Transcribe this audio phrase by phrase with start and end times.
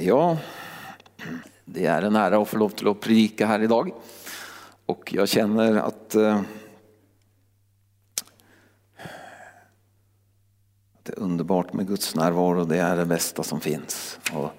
[0.00, 0.38] Ja,
[1.64, 3.92] det är en ära att få lov till att predika här idag.
[4.86, 6.40] Och jag känner att eh,
[11.02, 12.64] det är underbart med Guds närvaro.
[12.64, 14.18] Det är det bästa som finns.
[14.32, 14.50] Och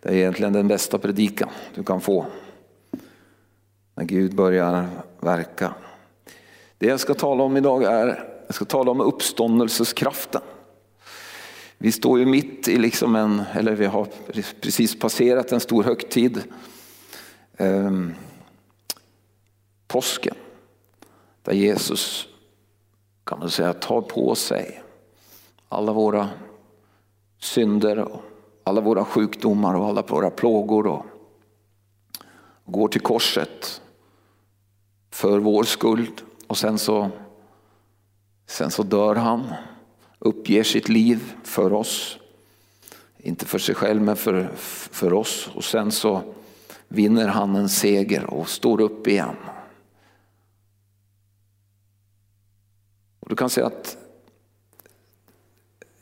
[0.00, 2.26] det är egentligen den bästa predikan du kan få.
[3.94, 4.88] När Gud börjar
[5.20, 5.74] verka.
[6.78, 10.42] Det jag ska tala om idag är, jag ska tala om uppståndelseskraften.
[11.78, 14.08] Vi står ju mitt i liksom en, eller vi har
[14.60, 16.42] precis passerat en stor högtid.
[17.56, 18.14] Ehm,
[19.86, 20.34] påsken.
[21.42, 22.28] Där Jesus
[23.24, 24.82] kan man säga tar på sig
[25.68, 26.28] alla våra
[27.38, 28.22] synder och
[28.64, 31.06] alla våra sjukdomar och alla våra plågor och
[32.64, 33.82] går till korset
[35.10, 37.10] för vår skuld och sen så,
[38.46, 39.54] sen så dör han
[40.26, 42.18] uppger sitt liv för oss.
[43.18, 45.50] Inte för sig själv men för, för oss.
[45.54, 46.34] Och sen så
[46.88, 49.36] vinner han en seger och står upp igen.
[53.20, 53.96] Och du kan säga att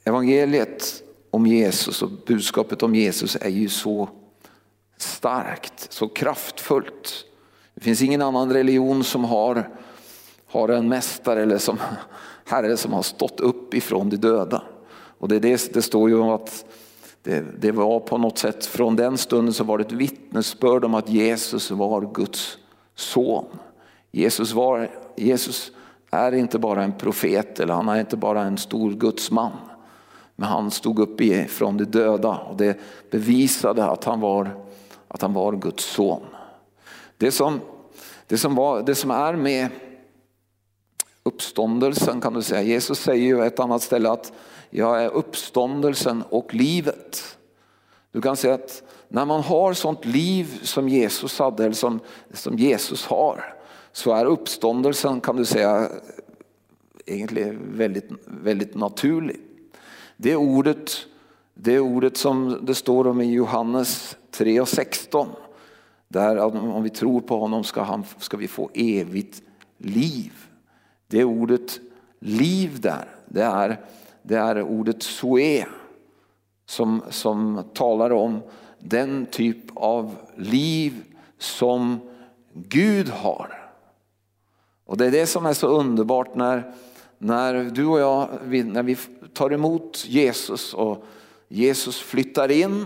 [0.05, 4.09] evangeliet om Jesus och budskapet om Jesus är ju så
[4.97, 7.25] starkt, så kraftfullt.
[7.75, 9.71] Det finns ingen annan religion som har,
[10.47, 11.79] har en mästare eller som
[12.45, 14.63] Herre som har stått upp ifrån de döda.
[15.19, 16.65] Och det, det, det står ju att
[17.23, 20.95] det, det, var på något sätt, från den stunden så var det ett vittnesbörd om
[20.95, 22.59] att Jesus var Guds
[22.95, 23.45] son.
[24.13, 25.73] Jesus, var, Jesus
[26.11, 29.53] är inte bara en profet eller han är inte bara en stor gudsman.
[30.37, 34.51] Men han stod upp ifrån de döda och det bevisade att han var,
[35.09, 36.23] att han var Guds son.
[37.19, 37.61] Det som,
[38.27, 39.69] det som, var, det som är med
[41.25, 42.63] uppståndelsen kan du säga.
[42.63, 44.33] Jesus säger ju ett annat ställe att
[44.71, 47.39] jag är uppståndelsen och livet.
[48.13, 52.01] Du kan säga att när man har sånt liv som Jesus hade, eller som,
[52.33, 53.55] som Jesus har,
[53.93, 55.89] så är uppståndelsen kan du säga
[57.07, 59.41] egentligen väldigt, väldigt naturlig.
[60.17, 61.07] Det ordet,
[61.55, 65.29] det ordet som det står om i Johannes 3 och 16.
[66.09, 69.43] Där om vi tror på honom ska, han, ska vi få evigt
[69.79, 70.33] liv.
[71.15, 71.81] Det är ordet
[72.19, 73.81] liv där, det är,
[74.23, 75.67] det är ordet soe
[76.67, 78.41] som, som talar om
[78.79, 81.03] den typ av liv
[81.39, 82.01] som
[82.53, 83.71] Gud har.
[84.85, 86.75] Och det är det som är så underbart när,
[87.19, 88.29] när du och jag
[88.67, 88.97] när vi
[89.33, 91.05] tar emot Jesus och
[91.49, 92.85] Jesus flyttar in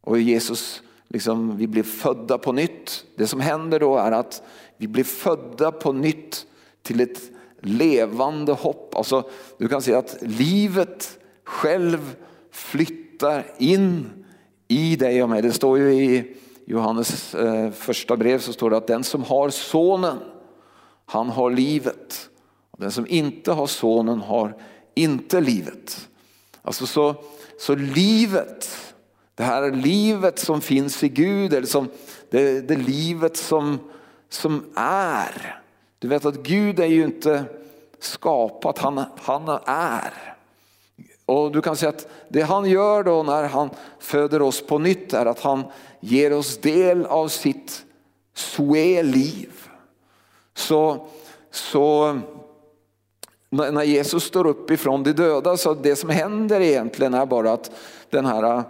[0.00, 3.04] och Jesus liksom, vi blir födda på nytt.
[3.16, 4.42] Det som händer då är att
[4.76, 6.46] vi blir födda på nytt
[6.84, 7.20] till ett
[7.60, 8.94] levande hopp.
[8.94, 9.28] Alltså,
[9.58, 12.16] du kan säga att livet själv
[12.50, 14.10] flyttar in
[14.68, 15.42] i dig och mig.
[15.42, 16.36] Det står ju i
[16.66, 20.18] Johannes eh, första brev så står det att den som har sonen,
[21.06, 22.30] han har livet.
[22.70, 24.56] Och den som inte har sonen har
[24.94, 26.08] inte livet.
[26.62, 27.14] Alltså så,
[27.58, 28.70] så livet,
[29.34, 31.88] det här livet som finns i Gud, eller som
[32.30, 33.78] det, det livet som,
[34.28, 35.63] som är.
[36.04, 37.44] Du vet att Gud är ju inte
[37.98, 40.36] skapat, han, han är.
[41.26, 45.12] Och du kan säga att det han gör då när han föder oss på nytt
[45.12, 45.64] är att han
[46.00, 47.84] ger oss del av sitt
[48.34, 49.50] Zoe-liv.
[50.54, 51.06] Så,
[51.50, 52.18] så
[53.50, 57.70] när Jesus står upp ifrån de döda så det som händer egentligen är bara att
[58.10, 58.62] den här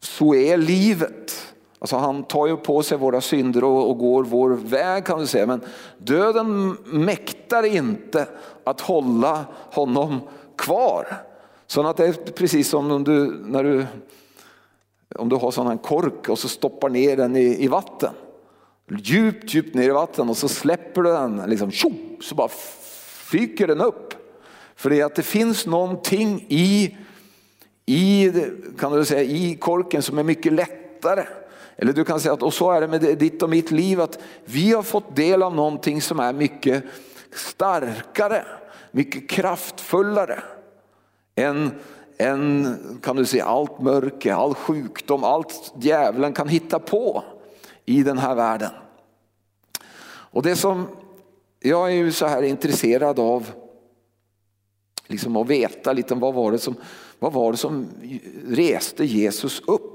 [0.00, 1.51] Zoe-livet
[1.82, 5.26] Alltså han tar ju på sig våra synder och, och, går vår väg kan du
[5.26, 5.46] säga.
[5.46, 5.60] Men
[5.98, 8.26] döden mäktar inte
[8.64, 10.20] att hålla honom
[10.58, 11.06] kvar.
[11.66, 13.86] Så att det är precis som om du, när du,
[15.16, 18.12] om du har sån här kork och så stoppar ner den i, i vatten.
[18.90, 22.48] Djupt, djupt ner i vatten och så släpper du den, liksom, tjo, så bara
[23.30, 24.14] fyker den upp.
[24.76, 26.96] För det, är att det finns någonting i,
[27.86, 28.32] i,
[28.78, 31.24] kan du säga, i korken som är mycket lättare
[31.76, 34.18] eller du kan säga att och så är det med ditt och mitt liv att
[34.44, 36.84] vi har fått del av någonting som är mycket
[37.34, 38.44] starkare,
[38.90, 40.42] mycket kraftfullare
[41.34, 41.70] än,
[42.18, 47.24] än kan du säga, allt mörker, all sjukdom, allt djävulen kan hitta på
[47.84, 48.70] i den här världen.
[50.04, 50.88] Och det som
[51.60, 53.50] jag är ju så här intresserad av
[55.06, 56.74] liksom att veta lite vad var det som,
[57.18, 57.88] vad var det som
[58.46, 59.91] reste Jesus upp?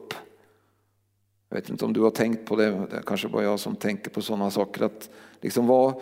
[1.49, 3.75] Jag vet inte om du har tänkt på det, det är kanske bara jag som
[3.75, 4.85] tänker på sådana saker.
[4.85, 5.09] Att
[5.41, 6.01] liksom vad,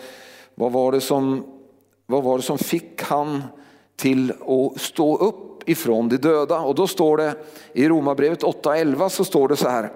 [0.56, 1.46] vad, var det som,
[2.06, 3.44] vad var det som fick han
[3.96, 6.60] till att stå upp ifrån de döda.
[6.60, 7.36] Och då står det
[7.74, 9.94] i Romarbrevet 8.11 så står det så här.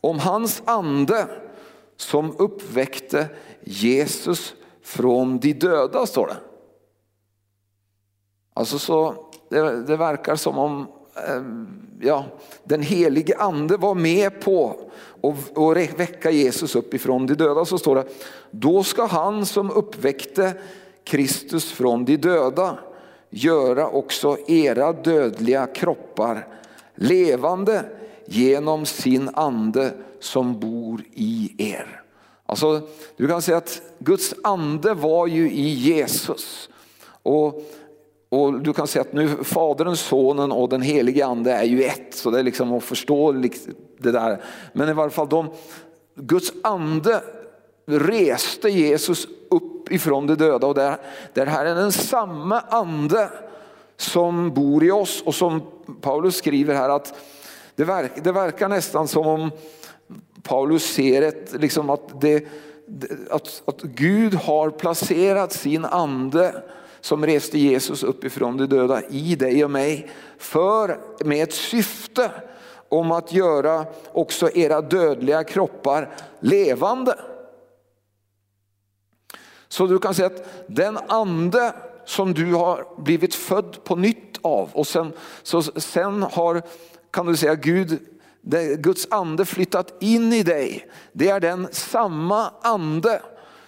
[0.00, 1.26] Om hans ande
[1.96, 3.28] som uppväckte
[3.64, 6.36] Jesus från de döda står det.
[8.54, 10.86] Alltså så, det, det verkar som om
[11.16, 11.66] Ehm,
[12.00, 12.24] ja,
[12.64, 14.76] den helige ande var med på
[15.22, 17.64] att väcka Jesus upp ifrån de döda.
[17.64, 18.04] Så står det,
[18.50, 20.52] då ska han som uppväckte
[21.04, 22.78] Kristus från de döda
[23.30, 26.46] göra också era dödliga kroppar
[26.94, 27.84] levande
[28.26, 32.02] genom sin ande som bor i er.
[32.46, 32.80] Alltså,
[33.16, 36.68] du kan säga att Guds ande var ju i Jesus.
[37.22, 37.62] Och,
[38.32, 42.14] och du kan säga att nu Fadern, Sonen och den helige Ande är ju ett.
[42.14, 43.32] Så det är liksom att förstå
[43.98, 44.42] det där.
[44.72, 45.50] Men i varje fall de,
[46.14, 47.22] Guds ande
[47.86, 50.98] reste Jesus upp ifrån de döda och det,
[51.32, 53.28] det här är den samma ande
[53.96, 55.62] som bor i oss och som
[56.00, 57.14] Paulus skriver här att
[57.76, 59.50] det, verk, det verkar nästan som om
[60.42, 62.46] Paulus ser ett, liksom att, det,
[63.30, 66.62] att, att Gud har placerat sin ande
[67.02, 72.30] som reste Jesus uppifrån de döda i dig och mig för med ett syfte
[72.88, 77.18] om att göra också era dödliga kroppar levande.
[79.68, 84.70] Så du kan säga att den ande som du har blivit född på nytt av
[84.72, 85.12] och sen,
[85.42, 86.62] så sen har
[87.10, 87.98] kan du säga Gud
[88.78, 90.90] Guds ande flyttat in i dig.
[91.12, 93.22] Det är den samma ande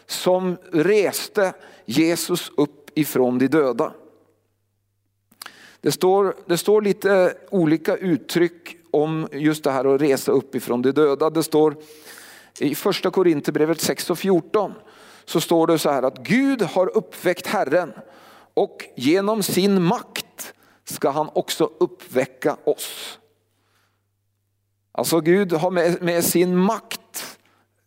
[0.06, 1.54] som reste
[1.84, 3.92] Jesus upp ifrån de döda.
[5.80, 10.82] Det står, det står lite olika uttryck om just det här att resa upp ifrån
[10.82, 11.30] de döda.
[11.30, 11.76] Det står
[12.58, 14.72] i första Korinthierbrevet 6 och 14
[15.24, 17.92] så står det så här att Gud har uppväckt Herren
[18.54, 20.54] och genom sin makt
[20.84, 23.18] ska han också uppväcka oss.
[24.92, 27.38] Alltså Gud har med, med sin makt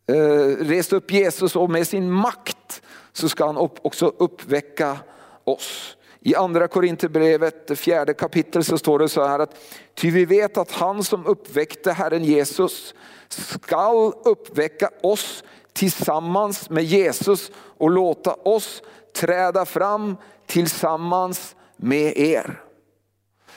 [0.07, 2.81] eh, rest upp Jesus och med sin makt
[3.17, 4.97] så ska han upp, också uppväcka
[5.43, 5.97] oss.
[6.19, 9.55] I andra Korinthierbrevet, det fjärde kapitel så står det så här att
[9.95, 12.95] ty vi vet att han som uppväckte Herren Jesus
[13.29, 15.43] skall uppväcka oss
[15.73, 18.81] tillsammans med Jesus och låta oss
[19.15, 22.61] träda fram tillsammans med er.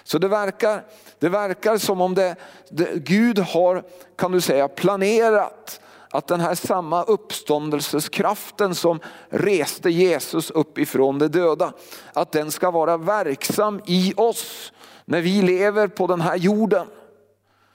[0.02, 0.84] Så det verkar,
[1.18, 2.36] det verkar som om det,
[2.68, 3.84] det, Gud har,
[4.16, 5.80] kan du säga, planerat
[6.10, 11.72] att den här samma uppståndelseskraften som reste Jesus upp ifrån de döda,
[12.12, 14.72] att den ska vara verksam i oss
[15.04, 16.86] när vi lever på den här jorden.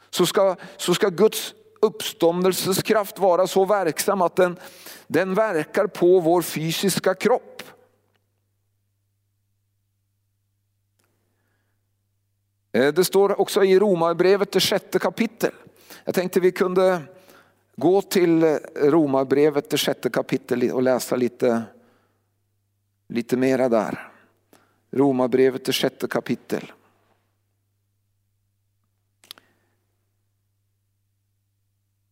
[0.09, 4.59] Så ska, så ska Guds uppståndelseskraft vara så verksam att den,
[5.07, 7.63] den verkar på vår fysiska kropp.
[12.71, 15.51] Eh, det står också i Romarbrevet det sjätte kapitel.
[16.03, 17.01] Jag tänkte vi kunde
[17.75, 21.63] gå till eh, Romarbrevet det sjätte kapitel och läsa lite,
[23.09, 24.11] lite mera där.
[24.91, 26.71] Romarbrevet det sjätte kapitel.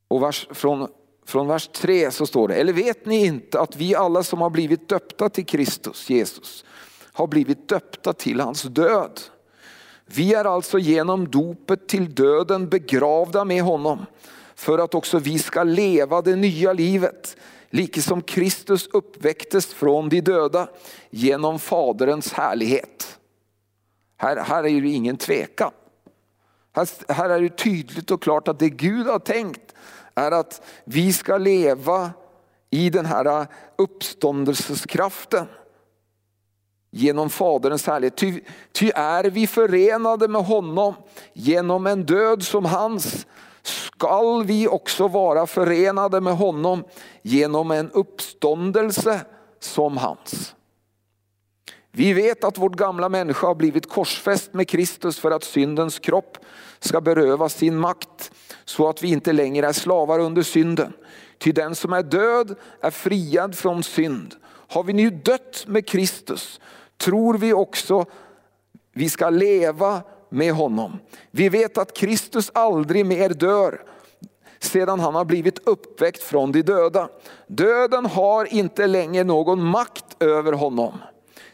[0.08, 0.88] Och vers, från,
[1.26, 4.50] från vers 3 så står det, eller vet ni inte att vi alla som har
[4.50, 6.66] blivit döpta till Kristus, Jesus,
[7.14, 9.20] har blivit döpta till hans död.
[10.06, 14.06] Vi är alltså genom dopet till döden begravda med honom
[14.56, 17.38] för att också vi ska leva det nya livet.
[17.70, 20.68] Like som Kristus uppväcktes från de döda
[21.10, 23.20] genom Faderns härlighet.
[24.18, 25.72] Här, här är det ingen tvekan.
[26.76, 29.74] Här, här är det tydligt och klart att det Gud har tänkt
[30.16, 32.12] är att vi ska leva
[32.70, 35.46] i den här uppståndelseskraften
[36.92, 38.18] genom Faderns härlighet.
[38.18, 38.42] Ty,
[38.72, 40.94] ty är vi förenade med honom
[41.34, 43.28] genom en död som hans
[43.64, 46.84] skall vi också vara förenade med honom
[47.22, 49.22] genom en uppståndelse
[49.60, 50.56] som hans.
[51.92, 56.38] Vi vet att vårt gamla människa har blivit korsfäst med Kristus för att syndens kropp
[56.80, 58.32] ska berövas sin makt
[58.66, 60.94] så att vi inte längre är slavar under synden.
[61.38, 64.36] Ty den som är död är friad från synd.
[64.46, 66.60] Har vi nu dött med Kristus
[66.98, 68.06] tror vi också
[68.94, 70.02] vi ska leva
[70.34, 71.00] med honom.
[71.32, 73.82] Vi vet att Kristus aldrig mer dör
[74.60, 77.10] sedan han har blivit uppväckt från de döda.
[77.48, 80.94] Döden har inte längre någon makt över honom.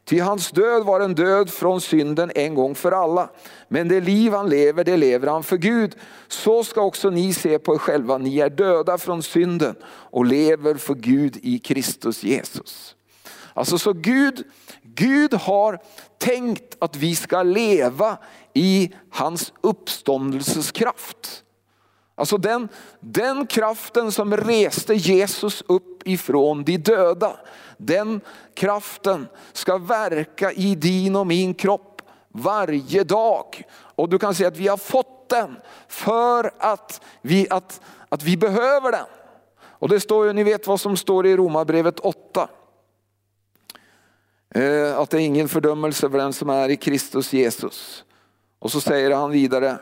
[0.05, 3.29] Ty hans död var en död från synden en gång för alla.
[3.67, 5.95] Men det liv han lever, det lever han för Gud.
[6.27, 10.75] Så ska också ni se på er själva, ni är döda från synden och lever
[10.75, 12.95] för Gud i Kristus Jesus.
[13.53, 14.43] Alltså så Gud,
[14.99, 15.79] Gud har
[16.17, 18.17] tänkt att vi ska leva
[18.53, 21.43] i hans uppståndelseskraft.
[22.15, 27.39] Alltså den, den kraften som reste Jesus upp ifrån de döda.
[27.77, 28.21] Den
[28.53, 33.63] kraften ska verka i din och min kropp varje dag.
[33.71, 35.55] Och du kan säga att vi har fått den
[35.87, 39.05] för att vi, att, att vi behöver den.
[39.61, 42.49] Och det står ju, ni vet vad som står i Romarbrevet 8.
[44.55, 48.03] Eh, att det är ingen fördömelse för den som är i Kristus Jesus.
[48.59, 49.77] Och så säger han vidare,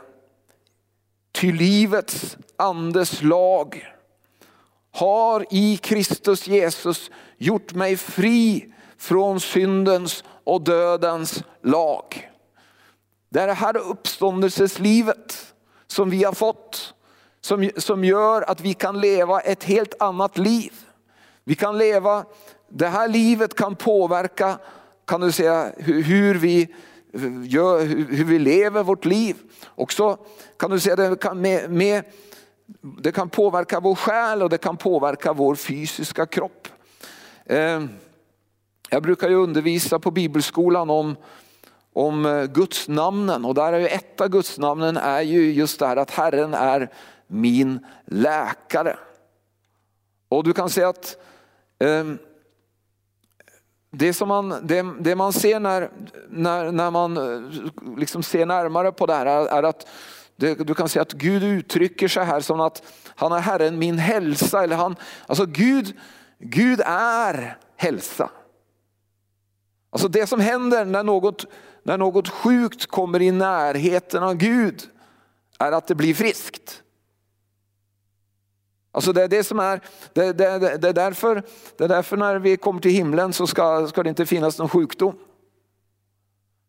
[1.32, 3.94] ty livets andes lag
[4.92, 12.30] har i Kristus Jesus gjort mig fri från syndens och dödens lag.
[13.30, 15.54] Det är det här uppståndelseslivet
[15.88, 16.94] som vi har fått,
[17.42, 20.74] som, som gör att vi kan leva ett helt annat liv.
[21.44, 22.26] Vi kan leva,
[22.70, 24.60] det här livet kan påverka,
[25.06, 26.68] kan du säga, hur, vi
[27.46, 29.36] gör, hur vi lever vårt liv.
[29.76, 30.18] Också
[30.58, 32.04] kan du säga det kan, med, med,
[33.02, 36.68] det kan påverka vår själ och det kan påverka vår fysiska kropp.
[37.46, 37.90] Ehm,
[38.90, 41.16] jag brukar ju undervisa på bibelskolan om,
[41.94, 45.80] om eh, Guds namnen och där är ju ett av Guds namnen är ju just
[45.80, 46.90] det här att Herren är
[47.28, 48.98] min läkare.
[50.30, 51.18] Och du kan säga att
[51.80, 52.06] eh,
[53.92, 55.90] det, som man, det, det, man ser när,
[56.30, 57.42] när, när man eh,
[57.98, 59.88] liksom ser närmare på det här är, att
[60.36, 62.84] det, du kan se att Gud uttrycker sig här som att
[63.16, 64.64] han är Herren min hälsa.
[64.64, 65.98] Eller han, alltså Gud,
[66.40, 68.30] Gud är hälsa.
[69.90, 71.46] Alltså det som händer när något,
[71.84, 74.82] när något sjukt kommer i närheten av Gud
[75.60, 76.84] är att det blir friskt.
[78.98, 79.82] Alltså det är det som är,
[80.14, 81.44] det, det, det, är därför,
[81.78, 84.70] det är därför när vi kommer till himlen så ska, ska det inte finnas någon
[84.70, 85.16] sjukdom.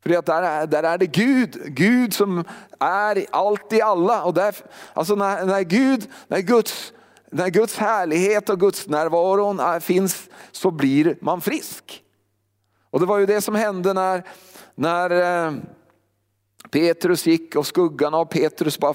[0.02, 2.44] För att där, är, där är det Gud, Gud som
[2.78, 4.24] är allt i alla.
[4.24, 4.56] Och där,
[4.92, 6.92] alltså när, när, Gud, när, Guds,
[7.30, 12.02] när Guds härlighet och Guds närvaron är, finns så blir man frisk.
[12.90, 14.22] Och det var ju det som hände när,
[14.74, 15.52] när eh,
[16.70, 18.94] Petrus gick och skuggan av Petrus bara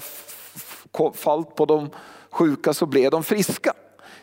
[1.14, 1.90] fallt på de
[2.34, 3.72] sjuka så blev de friska.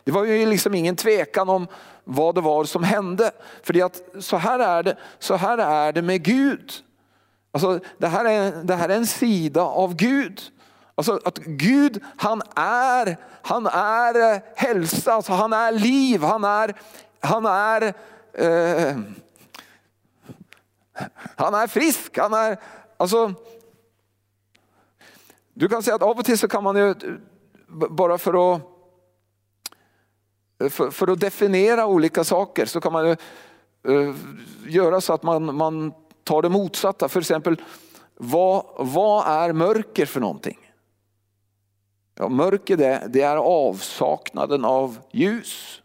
[0.04, 1.66] Det var ju liksom ingen tvekan om
[2.04, 3.30] vad det var som hände.
[3.62, 6.72] För att så här är det, så här är det med Gud.
[7.52, 10.40] Alltså, det, här är, det här är en sida av Gud.
[10.94, 16.74] Alltså att Gud han är, han är eh, hälsa, alltså han är liv, han är,
[17.20, 17.82] han är,
[18.32, 18.96] eh,
[21.36, 22.18] han är frisk.
[22.18, 22.56] Han är,
[22.96, 23.34] alltså,
[25.54, 26.94] du kan säga att av och till så kan man ju
[27.72, 28.62] bara för att,
[30.62, 33.16] eh, för, för att definiera olika saker så kan man ju,
[33.88, 34.16] uh,
[34.66, 35.92] göra så att man, man
[36.24, 37.08] tar det motsatta.
[37.08, 37.62] För exempel,
[38.14, 40.58] vad, vad är mörker för någonting?
[42.14, 45.82] Ja, mörker det, det är avsaknaden av ljus.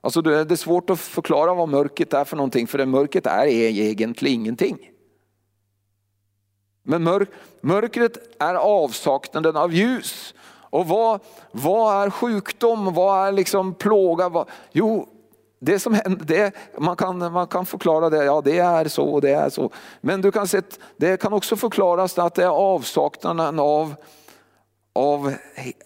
[0.00, 3.46] Alltså det är svårt att förklara vad mörkret är för någonting för det mörkret är
[3.46, 4.90] e-, egentligen ingenting.
[6.86, 7.28] Men mörk,
[7.60, 10.34] mörkret är avsaknaden av ljus.
[10.70, 11.20] Och vad,
[11.52, 12.94] vad är sjukdom?
[12.94, 14.28] Vad är liksom plåga?
[14.28, 15.08] Vad, jo,
[15.58, 19.20] det som händer, det, man, kan, man kan förklara det, ja det är så och
[19.20, 19.70] det är så.
[20.00, 20.62] Men du kan se,
[20.96, 23.94] det kan också förklaras att det är avsaknaden av,
[24.92, 25.34] av,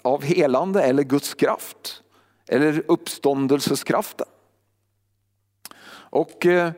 [0.02, 2.02] av helande eller Guds kraft.
[2.48, 4.26] Eller uppståndelseskraften.
[5.92, 6.72] Och eh,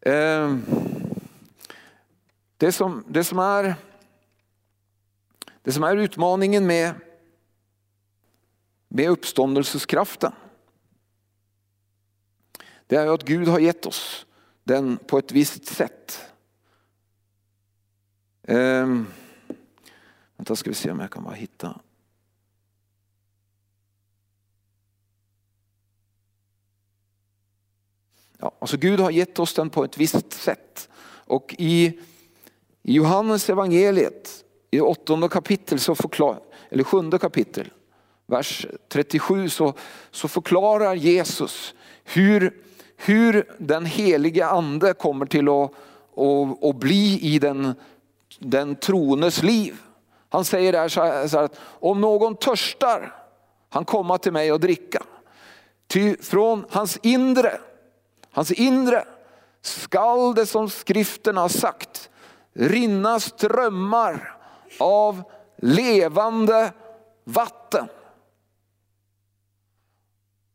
[0.00, 0.56] eh,
[2.56, 3.74] det som, det som, är,
[5.62, 6.94] det som är utmaningen med,
[8.88, 10.32] med uppståndelseskraften
[12.86, 14.26] det är att Gud har gett oss
[14.64, 16.20] den på ett visst sätt.
[18.42, 19.06] Um,
[20.36, 21.80] vänta ska vi se om jag kan bara hitta.
[28.38, 30.88] Ja, alltså Gud har gett oss den på ett visst sätt.
[31.04, 32.00] Och i
[32.88, 36.38] i Johannes evangeliet i åttonde kapitel, så förklar,
[36.70, 37.70] eller sjunde kapitel,
[38.26, 39.74] vers 37 så,
[40.10, 41.74] så förklarar Jesus
[42.04, 42.56] hur,
[42.96, 45.70] hur den helige ande kommer till att,
[46.16, 47.74] att, att bli i den,
[48.38, 49.76] den trones liv.
[50.28, 53.14] Han säger där så här, så här att om någon törstar,
[53.68, 55.02] han komma till mig och dricka.
[55.86, 57.58] Ty från hans inre,
[58.30, 59.04] hans inre
[59.62, 62.10] skall det som skriften har sagt
[62.56, 64.36] rinna strömmar
[64.78, 65.22] av
[65.56, 66.72] levande
[67.24, 67.88] vatten.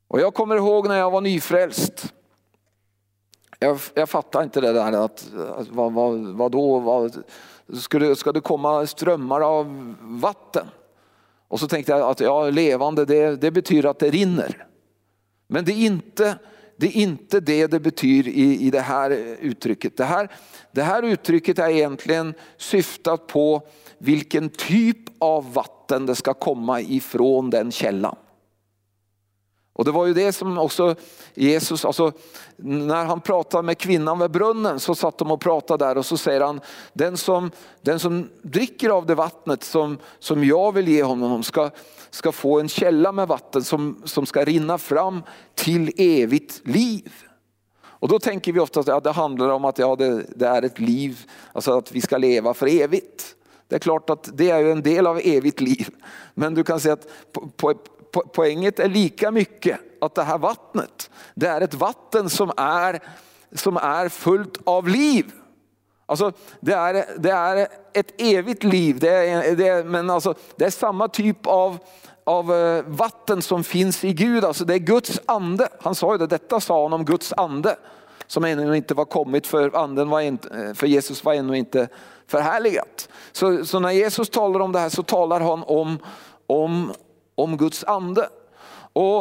[0.08, 2.13] Och jag kommer ihåg när jag var nyfrälst.
[3.60, 5.27] Jag, jag fattar inte det där att,
[5.70, 7.24] vad, vad, vad då, vad,
[7.74, 10.67] ska, det, ska det komma strömmar av vatten?
[11.48, 14.67] Och så tänkte jag att ja, levande det, det betyder att det rinner.
[15.48, 16.38] Men det är inte
[16.81, 19.97] det, är inte det, det betyder i, i det här uttrycket.
[19.97, 20.29] Det här,
[20.71, 27.50] det här uttrycket är egentligen syftat på vilken typ av vatten det ska komma ifrån
[27.50, 28.15] den källan.
[29.73, 30.95] Och det var ju det som också
[31.33, 32.11] Jesus, alltså,
[32.55, 36.17] när han pratade med kvinnan vid brunnen så satt de och pratade där och så
[36.17, 36.61] säger han,
[36.93, 41.69] den som, den som dricker av det vattnet som, som jag vill ge honom ska,
[42.12, 45.24] ska få en källa med vatten som, som ska rinna fram
[45.56, 47.12] till evigt liv.
[47.84, 50.62] Och då tänker vi ofta att ja, det handlar om att ja, det, det, är
[50.62, 51.20] ett liv,
[51.53, 53.36] alltså att vi ska leva för evigt.
[53.68, 55.88] Det är klart att det är en del av evigt liv.
[56.34, 57.74] Men du kan säga att po po
[58.12, 63.00] po poänget är lika mycket att det här vattnet, det är ett vatten som är,
[63.56, 65.32] som är fullt av liv.
[66.12, 70.65] Alltså, det, är, det är ett evigt liv, det är, det är, men alltså, det
[70.65, 71.77] är samma typ av,
[72.24, 74.46] av eh, vatten som finns i Gud.
[74.46, 75.68] Alltså, det är Guds ande.
[75.82, 77.75] Han sa ju det, detta sa han om Guds ande
[78.27, 81.88] som ännu inte var kommit för, anden var inte, eh, för Jesus var ännu inte
[82.27, 83.10] förhärligat.
[83.32, 85.98] Så, så när Jesus talar om det här så talar han om,
[86.48, 86.94] om,
[87.36, 88.30] om Guds ande.
[88.94, 89.20] Och,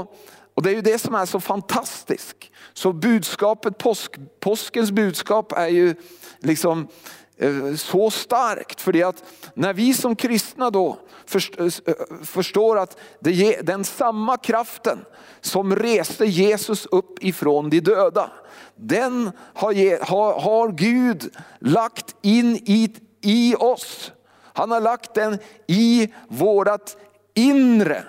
[0.55, 2.37] och det är ju det som är så fantastiskt.
[2.73, 5.95] Så budskapet, påsk, påskens budskap är ju
[6.39, 6.89] liksom
[7.37, 8.81] eh, så starkt.
[8.81, 9.25] För det att
[9.55, 10.99] när vi som kristna då
[11.35, 14.99] eh, eh, förstår att det, den samma kraften
[15.41, 18.31] som reste Jesus upp ifrån de döda,
[18.77, 24.13] den har, har, har Gud lagt in i, i oss.
[24.53, 26.97] Han har lagt den i vårat
[27.35, 28.05] inre.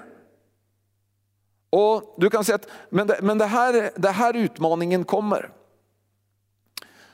[1.72, 5.52] Och du kan säga att men, det, men det, här, det här utmaningen kommer.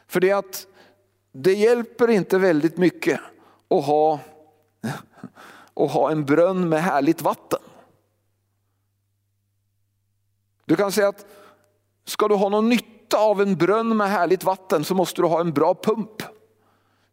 [0.08, 0.68] För det att
[1.32, 3.20] det hjälper inte väldigt mycket
[3.70, 4.20] att ha,
[5.74, 7.60] att ha en brunn med härligt vatten.
[10.66, 11.25] Du kan säga att
[12.05, 15.40] ska du ha någon nytta av en brunn med härligt vatten så måste du ha
[15.40, 16.24] en bra pump.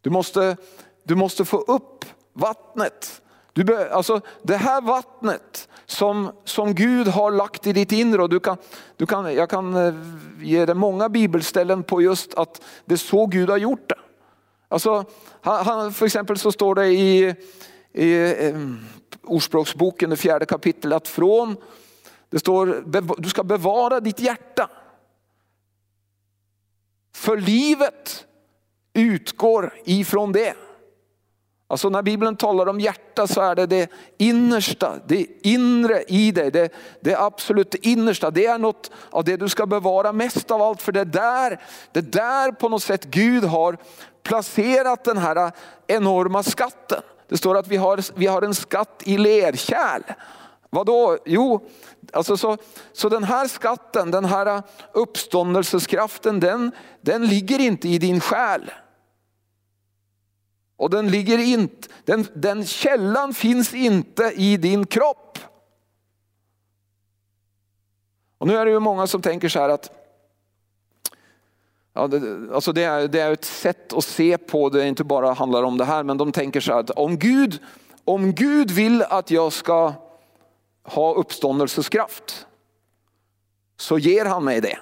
[0.01, 0.57] Du måste,
[1.03, 3.23] du måste få upp vattnet
[3.55, 8.41] du, alltså, det här vattnet som, som Gud har lagt i ditt inre, och du
[8.41, 8.57] kan,
[8.97, 9.95] du kan, jag kan eh,
[10.41, 13.99] ge dig många bibelställen på just att det är så Gud har gjort det.
[14.69, 15.05] Alltså,
[15.41, 17.35] han, för exempel så står det i,
[17.93, 18.57] i eh,
[19.23, 21.57] Ordspråksboken, det fjärde kapitlet, att från,
[22.31, 22.85] det står
[23.19, 24.71] du ska bevara ditt hjärta.
[27.15, 28.27] För livet
[28.95, 30.55] utgår ifrån det.
[31.69, 36.51] Alltså när Bibeln talar om hjärta så är det det innersta, det inre i dig,
[36.51, 38.31] det, det absolut innersta.
[38.31, 41.61] Det är något av det du ska bevara mest av allt för det där,
[41.93, 43.77] det där på något sätt Gud har
[44.23, 45.53] placerat den här
[45.87, 47.03] enorma skatten.
[47.29, 50.03] Det står att vi har, vi har en skatt i lerkärl.
[50.71, 51.19] Vadå?
[51.25, 51.69] Jo,
[52.13, 52.57] alltså så,
[52.93, 58.71] så den här skatten, den här uppståndelseskraften, den, den ligger inte i din själ.
[60.85, 65.39] Och den, ligger inte, den, den källan finns inte i din kropp.
[68.39, 69.91] Och nu är det ju många som tänker så här att
[71.93, 75.33] Ja, det, alltså det, är, det är ett sätt att se på det, inte bara
[75.33, 77.63] handlar om det här, men de tänker så här att om Gud,
[78.05, 79.93] om Gud vill att jag ska
[80.83, 82.47] ha uppståndelseskraft
[83.77, 84.79] så ger han mig det.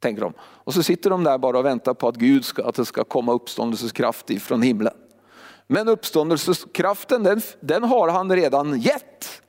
[0.00, 0.32] Tänker de.
[0.40, 3.04] Och så sitter de där bara och väntar på att Gud ska, att det ska
[3.04, 4.94] komma uppståndelseskraft från himlen.
[5.66, 9.42] Men uppståndelseskraften den, den har han redan gett.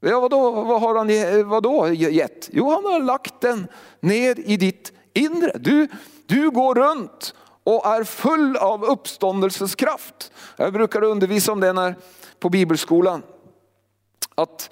[0.00, 2.48] Ja, vadå, vad har han vadå gett?
[2.52, 3.68] Jo, han har lagt den
[4.00, 5.52] ner i ditt inre.
[5.58, 5.88] Du,
[6.26, 10.32] du går runt och är full av uppståndelseskraft.
[10.56, 11.94] Jag brukar undervisa om det när,
[12.40, 13.22] på bibelskolan.
[14.34, 14.70] Att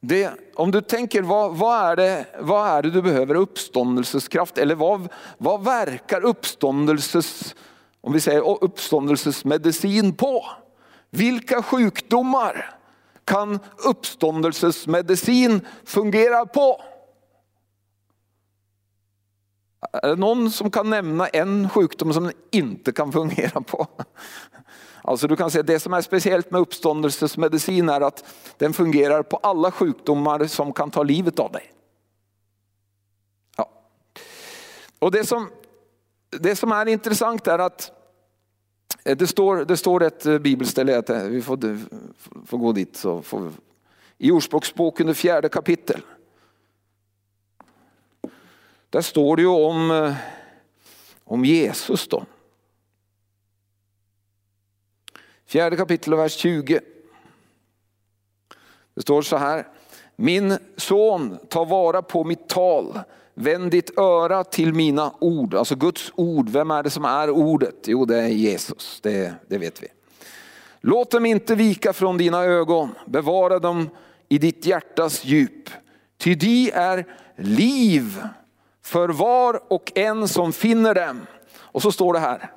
[0.00, 4.74] det, om du tänker vad, vad, är det, vad är det du behöver uppståndelseskraft eller
[4.74, 7.54] vad, vad verkar uppståndelses,
[8.00, 10.44] om vi säger uppståndelsesmedicin på?
[11.10, 12.78] Vilka sjukdomar
[13.24, 16.82] kan uppståndelsesmedicin fungera på?
[19.92, 23.86] Är det någon som kan nämna en sjukdom som den inte kan fungera på?
[25.06, 28.24] Alltså du kan säga det som är speciellt med uppståndelsesmedicin är att
[28.58, 31.72] den fungerar på alla sjukdomar som kan ta livet av dig.
[33.56, 33.70] Ja.
[34.98, 35.50] Och det som,
[36.30, 37.92] det som är intressant är att
[39.04, 41.78] eh, det står, det står ett eh, bibelställe, vi får,
[42.46, 42.96] får gå dit.
[42.96, 43.52] Så får,
[44.18, 46.00] I Ordspråksboken, det fjärde kapitel.
[48.90, 50.14] Där står det ju om, eh,
[51.24, 52.24] om Jesus då.
[55.46, 56.80] Fjärde kapitel och vers 20.
[58.94, 59.66] Det står så här.
[60.16, 63.00] Min son, ta vara på mitt tal.
[63.34, 65.54] Vänd ditt öra till mina ord.
[65.54, 66.48] Alltså Guds ord.
[66.48, 67.74] Vem är det som är ordet?
[67.86, 69.00] Jo, det är Jesus.
[69.02, 69.88] Det, det vet vi.
[70.80, 72.94] Låt dem inte vika från dina ögon.
[73.06, 73.90] Bevara dem
[74.28, 75.70] i ditt hjärtas djup.
[76.18, 77.06] Ty de är
[77.36, 78.22] liv
[78.82, 81.26] för var och en som finner dem.
[81.58, 82.50] Och så står det här.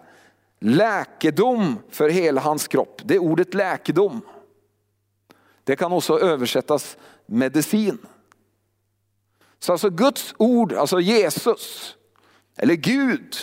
[0.59, 3.01] Läkedom för hela hans kropp.
[3.05, 4.21] Det är ordet läkedom.
[5.63, 7.97] Det kan också översättas medicin.
[9.59, 11.95] Så alltså Guds ord, alltså Jesus,
[12.57, 13.35] eller Gud,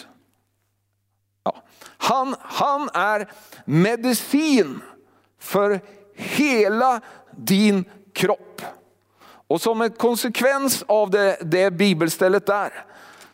[1.44, 3.32] ja, han, han är
[3.64, 4.80] medicin
[5.38, 5.80] för
[6.14, 7.00] hela
[7.30, 8.62] din kropp.
[9.48, 12.84] Och som en konsekvens av det, det bibelstället där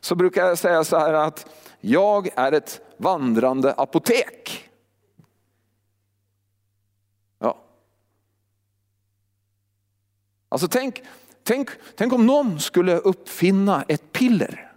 [0.00, 1.46] så brukar jag säga så här att
[1.80, 4.70] jag är ett vandrande apotek.
[7.38, 7.58] Ja.
[10.48, 11.02] Alltså tänk,
[11.42, 14.72] tänk, tänk om någon skulle uppfinna ett piller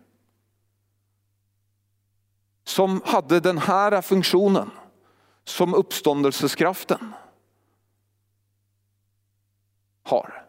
[2.64, 4.70] som hade den här funktionen
[5.44, 7.14] som uppståndelseskraften
[10.04, 10.46] har.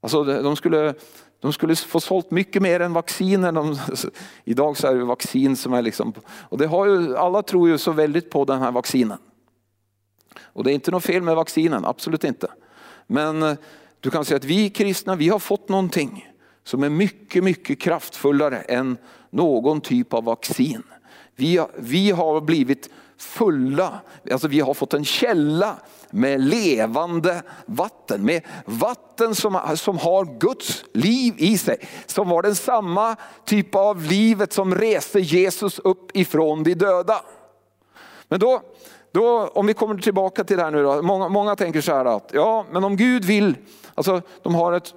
[0.00, 0.94] Alltså de skulle,
[1.40, 3.52] de skulle få sålt mycket mer än vacciner.
[3.52, 3.78] De,
[4.44, 7.78] idag så är det vaccin som är liksom, och det har ju, alla tror ju
[7.78, 9.18] så väldigt på den här vaccinen.
[10.40, 12.48] Och det är inte något fel med vaccinen, absolut inte.
[13.06, 13.54] Men eh,
[14.00, 16.28] du kan säga att vi kristna, vi har fått någonting
[16.64, 18.96] som är mycket, mycket kraftfullare än
[19.30, 20.82] någon typ av vaccin.
[21.36, 24.00] Vi, vi har blivit fulla,
[24.32, 25.76] alltså vi har fått en källa
[26.10, 28.24] med levande vatten.
[28.24, 31.88] Med vatten som, som har Guds liv i sig.
[32.06, 37.20] Som var den samma typ av livet som reste Jesus upp ifrån de döda.
[38.28, 38.62] Men då,
[39.12, 41.02] då om vi kommer tillbaka till det här nu då.
[41.02, 43.56] Många, många tänker så här att, ja men om Gud vill,
[43.94, 44.94] alltså de har ett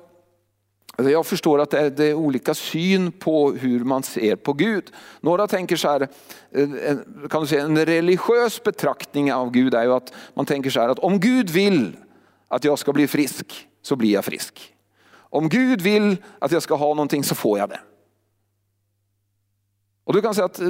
[1.02, 4.54] Alltså, jag förstår att det är, det är, olika syn på hur man ser på
[4.54, 4.92] Gud.
[5.22, 6.08] Några tänker så här,
[6.52, 6.70] eh,
[7.30, 10.90] kan du säga, en religiös betraktning av Gud är ju att man tänker så här
[10.90, 11.98] att om Gud vill
[12.48, 14.74] att jag ska bli frisk så blir jag frisk.
[15.14, 17.80] Om Gud vill att jag ska ha någonting så får jag det.
[20.04, 20.68] Och du kan säga att eh,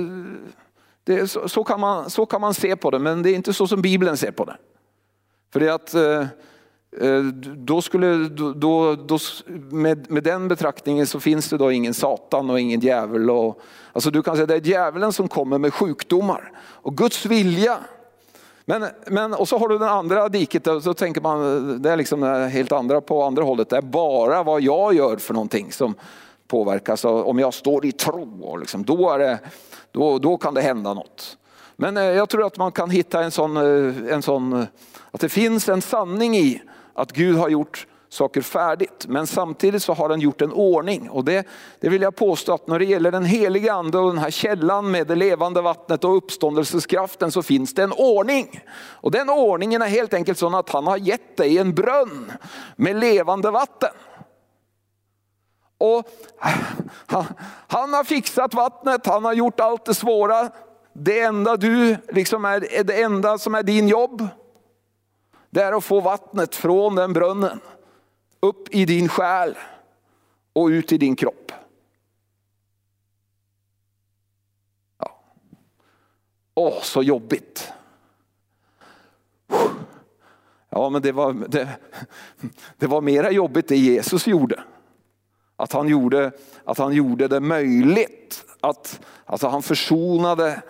[1.03, 3.53] det, så, så, kan man, så kan man se på det men det är inte
[3.53, 4.57] så som Bibeln ser på det.
[5.53, 6.25] För det är att eh,
[6.99, 7.23] Eh,
[7.55, 8.15] då skulle,
[8.55, 9.19] då, då,
[9.69, 13.29] med, med den betraktningen så finns det då ingen Satan och ingen djävul.
[13.29, 13.61] Och,
[13.93, 16.51] alltså du kan säga att det är djävulen som kommer med sjukdomar.
[16.59, 17.77] Och Guds vilja.
[18.65, 21.97] Men, men, och så har du den andra diket, och så tänker man, det är
[21.97, 23.69] liksom helt andra på andra hållet.
[23.69, 25.95] Det är bara vad jag gör för någonting som
[26.47, 27.05] påverkas.
[27.05, 29.39] Om jag står i tro, liksom, då, är det,
[29.91, 31.37] då, då kan det hända något.
[31.75, 34.65] Men eh, jag tror att man kan hitta en sån, eh, en sån,
[35.11, 36.61] att det finns en sanning i
[36.93, 39.05] att Gud har gjort saker färdigt.
[39.07, 41.09] Men samtidigt så har han gjort en ordning.
[41.09, 41.47] Och det,
[41.79, 44.91] det vill jag påstå att när det gäller den heliga ande och den här källan
[44.91, 48.63] med det levande vattnet och uppståndelseskraften så finns det en ordning.
[48.75, 52.31] Och den ordningen är helt enkelt sån att han har gett dig en brunn
[52.75, 53.93] med levande vatten.
[55.77, 55.97] Och
[56.43, 56.51] äh,
[57.05, 57.25] han,
[57.67, 60.49] han har fixat vattnet, han har gjort allt det svåra.
[60.93, 64.27] Det enda du liksom är, det enda som är din jobb
[65.51, 67.59] det är att få vattnet från den brunnen
[68.39, 69.57] upp i din själ
[70.53, 71.51] och ut i din kropp.
[74.97, 75.23] Ja.
[76.53, 77.71] Åh, så jobbigt.
[80.69, 81.69] Ja, men det var, det,
[82.77, 84.63] det var mera jobbigt det Jesus gjorde.
[85.55, 86.31] Att han gjorde,
[86.65, 88.45] att han gjorde det möjligt.
[88.61, 90.61] Att, alltså han försonade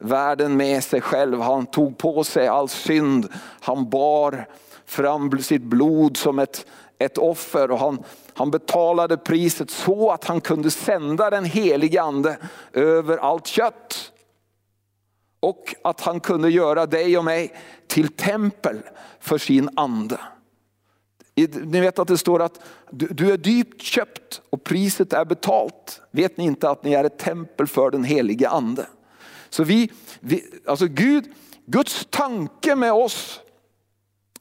[0.00, 1.40] världen med sig själv.
[1.40, 3.28] Han tog på sig all synd.
[3.60, 4.46] Han bar
[4.86, 6.66] fram sitt blod som ett,
[6.98, 8.02] ett offer och han,
[8.34, 12.38] han betalade priset så att han kunde sända den helige ande
[12.72, 14.12] över allt kött.
[15.40, 17.54] Och att han kunde göra dig och mig
[17.86, 18.80] till tempel
[19.20, 20.18] för sin ande.
[21.64, 22.60] Ni vet att det står att
[22.90, 26.02] du är dyrt köpt och priset är betalt.
[26.10, 28.86] Vet ni inte att ni är ett tempel för den helige ande?
[29.50, 31.24] Så vi, vi, alltså Gud,
[31.66, 33.40] Guds tanke med oss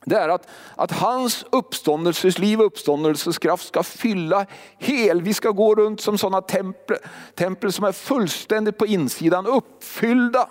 [0.05, 4.45] det är att, att hans uppståndelsesliv och uppståndelseskraft ska fylla
[4.77, 5.21] hel.
[5.21, 6.97] Vi ska gå runt som sådana tempel,
[7.35, 10.49] tempel som är fullständigt på insidan uppfyllda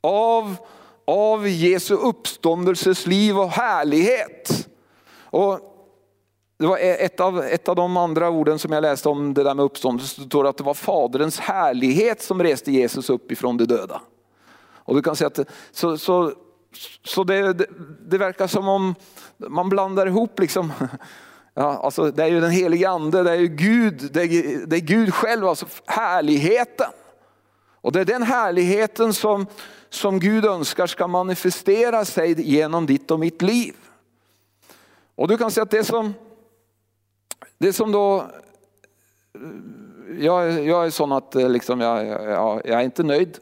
[0.00, 0.56] av,
[1.06, 4.68] av Jesu uppståndelsesliv och härlighet.
[5.20, 5.71] Och
[6.62, 9.42] det var e- ett av, ett av de andra orden som jag läste om det
[9.42, 10.20] där med uppståndelse.
[10.20, 14.00] Det står att det var Faderns härlighet som reste Jesus upp ifrån de döda.
[14.74, 15.40] Och du kan säga att
[15.72, 16.32] så, så,
[17.04, 17.66] så det, det,
[18.06, 18.94] det verkar som om
[19.36, 20.72] man blandar ihop liksom
[21.54, 24.76] Ja, alltså det är ju den helige ande, det är ju Gud, det är, det
[24.76, 26.90] är Gud själv, alltså härligheten.
[27.80, 29.46] Och det är den härligheten som,
[29.88, 33.74] som Gud önskar ska manifestera sig genom ditt och mitt liv.
[35.14, 36.14] Och du kan säga att det som,
[37.62, 38.26] det som då,
[40.18, 43.38] jag, jag är sån att eh, liksom jag, jag, jag är inte nöjd.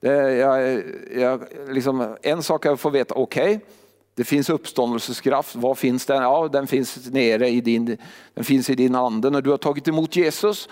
[0.00, 0.82] Det, jag,
[1.16, 3.66] jag, liksom, en sak jag får veta, okej, okay,
[4.14, 5.56] det finns uppståndelseskraft.
[5.56, 6.22] Var finns den?
[6.22, 7.96] Ja, den finns nere i din,
[8.34, 10.68] den finns i din ande när du har tagit emot Jesus.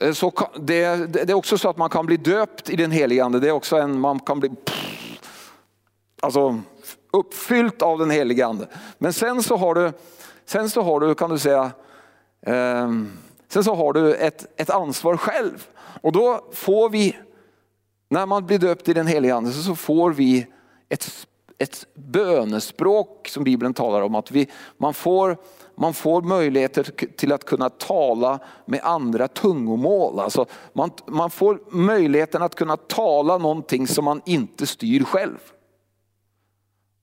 [0.00, 3.24] Eh, så det, det är också så att man kan bli döpt i den helige
[3.24, 3.40] ande.
[3.40, 4.50] Det är också en, man kan bli
[6.20, 6.60] alltså,
[7.12, 8.66] uppfyllt av den helige ande.
[8.98, 9.92] Men sen så har du,
[10.46, 11.70] sen så har du kan du säga,
[12.46, 13.12] Ehm,
[13.48, 15.66] sen så har du ett, ett ansvar själv.
[16.02, 17.16] Och då får vi,
[18.08, 20.46] när man blir döpt i den helige ande så får vi
[20.88, 21.26] ett
[21.62, 24.14] ett bönespråk som Bibeln talar om.
[24.14, 25.36] Att vi, man, får,
[25.74, 26.82] man får möjligheter
[27.16, 30.20] till att kunna tala med andra tungomål.
[30.20, 35.38] Alltså man, man får möjligheten att kunna tala någonting som man inte styr själv.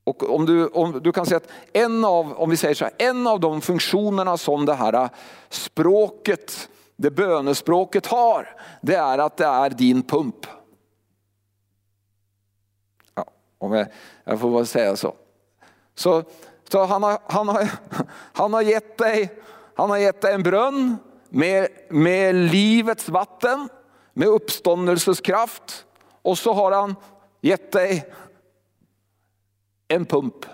[0.10, 2.94] Och om du, om du kan säga att en av, om vi säger så här,
[2.98, 5.10] en av de funktionerna som det här
[5.50, 10.46] språket, det bönespråket har, det är att det är din pump.
[13.58, 13.88] Om jag,
[14.24, 15.16] jag får bara säga så.
[15.96, 16.24] Så,
[16.72, 17.70] så han, har, han, har,
[18.34, 19.42] han, har gett dig,
[19.76, 20.98] han har gett dig en brunn
[21.30, 23.70] med, med livets vatten,
[24.14, 25.86] med uppståndelsens kraft.
[26.22, 26.96] Och så har han
[27.42, 28.14] gett dig
[29.90, 30.46] en pump.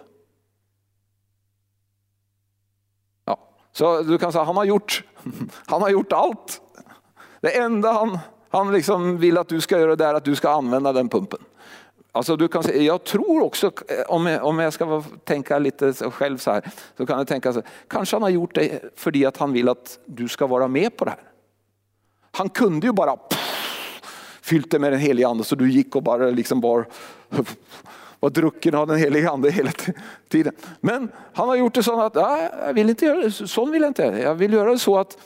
[3.25, 3.39] Ja,
[3.71, 5.03] så du kan säga han har gjort,
[5.65, 6.61] han har gjort allt.
[7.41, 8.19] Det enda han,
[8.49, 11.39] han liksom vill att du ska göra är att du ska använda den pumpen.
[12.15, 13.71] Alltså du kan säga, jag tror också,
[14.07, 17.59] om jag, om jag ska tänka lite själv så här, så kan jag tänka så
[17.59, 20.97] här, kanske han har gjort det för att han vill att du ska vara med
[20.97, 21.19] på det här.
[22.31, 24.01] Han kunde ju bara pff,
[24.41, 26.87] fyllt det med den helige ande så du gick och bara liksom bar
[28.25, 29.71] och drucken av den helige ande hela
[30.29, 30.53] tiden.
[30.81, 33.81] Men han har gjort det så att, nej, jag vill inte göra det, så vill
[33.81, 34.03] jag inte.
[34.03, 35.17] Jag vill göra det så att,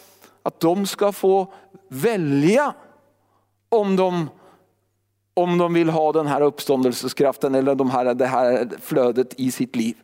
[0.43, 1.53] att de ska få
[1.87, 2.73] välja
[3.69, 4.29] om de
[5.33, 9.75] om de vill ha den här uppståndelseskraften eller de här, det här flödet i sitt
[9.75, 9.95] liv.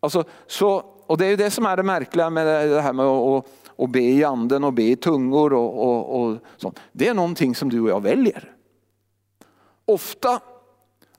[0.00, 3.06] Alltså, så, och det är ju det som är det märkliga med det här med
[3.06, 3.46] att,
[3.78, 5.52] att be i anden och be i tungor.
[5.52, 6.80] Och, och, och sånt.
[6.92, 8.52] Det är någonting som du och jag väljer.
[9.84, 10.40] Ofta,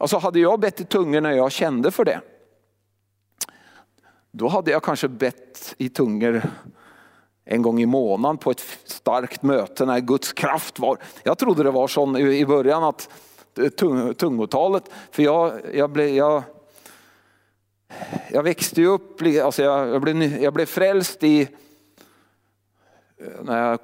[0.03, 2.21] alltså hade jag bett i tungor när jag kände för det,
[4.31, 6.41] då hade jag kanske bett i tungor
[7.45, 10.97] en gång i månaden på ett starkt möte när Guds kraft var.
[11.23, 13.09] Jag trodde det var så i början att
[13.57, 16.43] eh, tung, tungotalet, för jag, jag, blev, jag,
[18.31, 21.41] jag växte ju upp, alltså jag, jag, blev, jag blev frälst i
[23.17, 23.79] eh, när jag,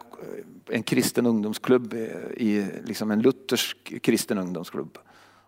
[0.70, 2.00] en kristen ungdomsklubb, eh,
[2.38, 4.98] i liksom en luthersk kristen ungdomsklubb.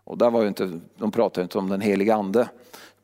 [0.04, 2.50] Och där var ju inte, de pratade inte om den heliga ande.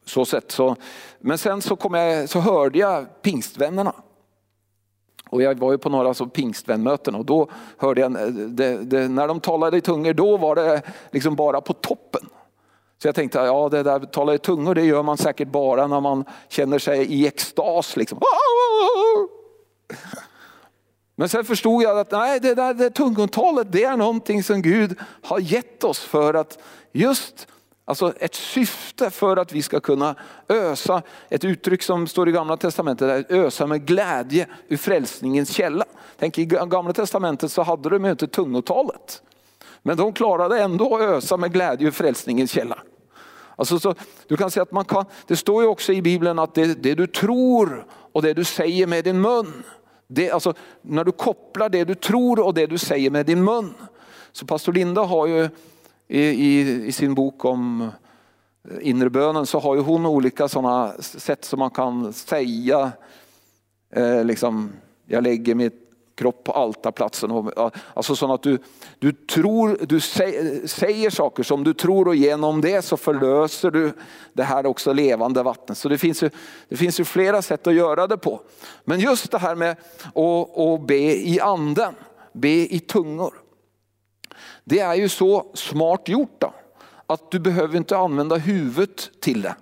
[0.05, 0.75] Så sett så,
[1.19, 3.93] men sen så, kom jag, så hörde jag pingstvännerna
[5.29, 9.27] och jag var ju på några så pingstvänmöten och då hörde jag, det, det, när
[9.27, 10.81] de talade i tungor då var det
[11.11, 12.29] liksom bara på toppen.
[13.01, 16.01] Så jag tänkte, ja det där tala i tungor det gör man säkert bara när
[16.01, 17.97] man känner sig i extas.
[17.97, 18.19] Liksom.
[21.19, 24.95] Men sen förstod jag att nej, det där det tungotalet det är någonting som Gud
[25.21, 26.59] har gett oss för att
[26.91, 27.47] just
[27.89, 30.15] Alltså ett syfte för att vi ska kunna
[30.49, 35.85] ösa, ett uttryck som står i gamla testamentet, är ösa med glädje ur frälsningens källa.
[36.19, 39.21] Tänk i gamla testamentet så hade de inte tungotalet.
[39.83, 42.79] Men de klarade ändå att ösa med glädje ur frälsningens källa.
[43.55, 43.95] Alltså så,
[44.27, 46.95] du kan säga att man kan, det står ju också i Bibeln att det, det
[46.95, 49.63] du tror och det du säger med din mun.
[50.07, 53.73] Det, alltså, när du kopplar det du tror och det du säger med din mun.
[54.31, 55.49] Så pastor Linda har ju
[56.07, 60.93] i, i, i sin bok om eh, inre bönen så har ju hon olika sådana
[60.99, 62.91] sätt som man kan säga,
[63.93, 64.71] eh, liksom,
[65.05, 65.86] jag lägger mitt
[66.17, 67.51] kropp på altarplatsen.
[67.93, 68.59] Alltså så att du,
[68.99, 69.99] du, tror, du
[70.67, 73.93] säger saker som du tror och genom det så förlöser du
[74.33, 75.77] det här också levande vattnet.
[75.77, 76.29] Så det finns ju,
[76.69, 78.41] det finns ju flera sätt att göra det på.
[78.85, 79.71] Men just det här med
[80.15, 81.95] att, att be i anden,
[82.33, 83.33] be i tungor.
[84.63, 86.53] Det är ju så smart gjort då,
[87.05, 89.55] att du behöver inte använda huvudet till det.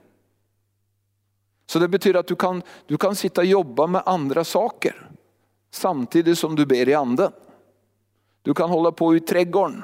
[1.67, 5.09] Så det betyder att du kan, du kan sitta och jobba med andra saker
[5.75, 7.31] samtidigt som du ber i anden.
[8.41, 9.83] Du kan hålla på i trädgården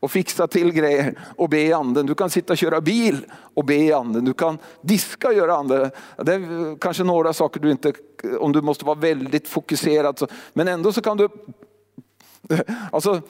[0.00, 2.06] och fixa till grejer och be i anden.
[2.06, 4.24] Du kan sitta och köra bil och be i anden.
[4.24, 5.90] Du kan diska och göra andra.
[6.16, 7.92] Det är kanske några saker du inte,
[8.40, 10.30] om du måste vara väldigt fokuserad.
[10.52, 11.28] Men ändå så kan du,
[12.92, 13.22] alltså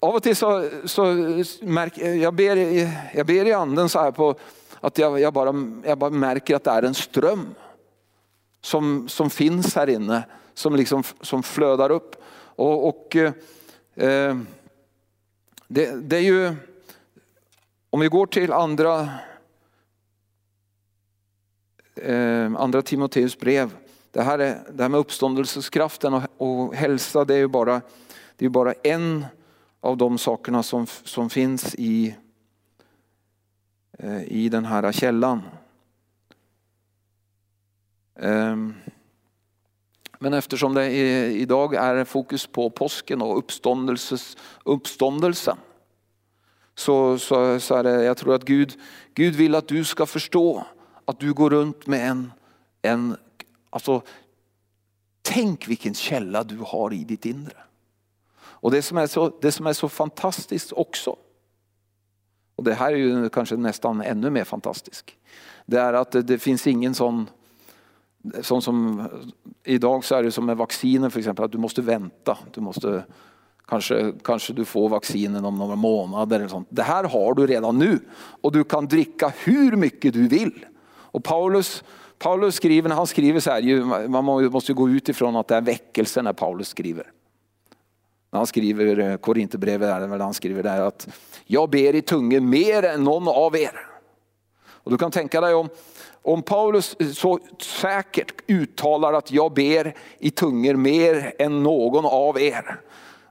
[0.00, 1.04] av och till så, så
[1.60, 2.56] märker jag, ber,
[3.16, 4.34] jag ber i anden så här på
[4.80, 7.54] att jag, jag, bara, jag bara märker att det är en ström
[8.60, 10.22] som, som finns här inne,
[10.56, 12.16] som, liksom, som flödar upp.
[12.36, 14.36] Och, och eh,
[15.68, 16.54] det, det, är ju,
[17.90, 19.08] om vi går till andra,
[21.94, 23.76] eh, andra Timoteus brev,
[24.10, 27.80] det här, är, det här med uppståndelseskraften och, och hälsa, det är ju bara,
[28.36, 29.26] det är bara en
[29.80, 32.16] av de sakerna som, som finns i,
[33.98, 35.42] eh, i den här källan.
[38.18, 38.74] Ehm,
[40.18, 43.38] men eftersom det är, idag är fokus på påsken och
[44.64, 45.56] uppståndelsen
[46.74, 48.80] så, så, så är det, jag tror att Gud,
[49.14, 50.64] Gud vill att du ska förstå
[51.04, 52.32] att du går runt med en,
[52.82, 53.16] en
[53.70, 54.02] alltså,
[55.22, 57.56] tänk vilken källa du har i ditt inre.
[58.38, 61.16] Och det som är så, det som är så fantastiskt också,
[62.56, 65.10] och det här är ju kanske nästan ännu mer fantastiskt,
[65.66, 67.30] det är att det, det finns ingen sån
[68.42, 69.08] Sån som,
[69.64, 72.38] idag så är det som med vacciner för exempel, att du måste vänta.
[72.54, 73.04] Du måste,
[73.68, 76.36] kanske, kanske du får vaccinen om några månader.
[76.36, 76.68] Eller sånt.
[76.70, 77.98] Det här har du redan nu
[78.40, 80.66] och du kan dricka hur mycket du vill.
[80.88, 81.84] Och Paulus,
[82.18, 86.22] Paulus skriver, han skriver så här, man måste gå ut ifrån att det är väckelse
[86.22, 87.12] när Paulus skriver.
[88.30, 91.08] När han skriver eh, Korinthierbrevet, han skriver där att
[91.46, 93.86] jag ber i tungor mer än någon av er.
[94.86, 95.68] Och du kan tänka dig om,
[96.26, 102.80] om Paulus så säkert uttalar att jag ber i tungor mer än någon av er.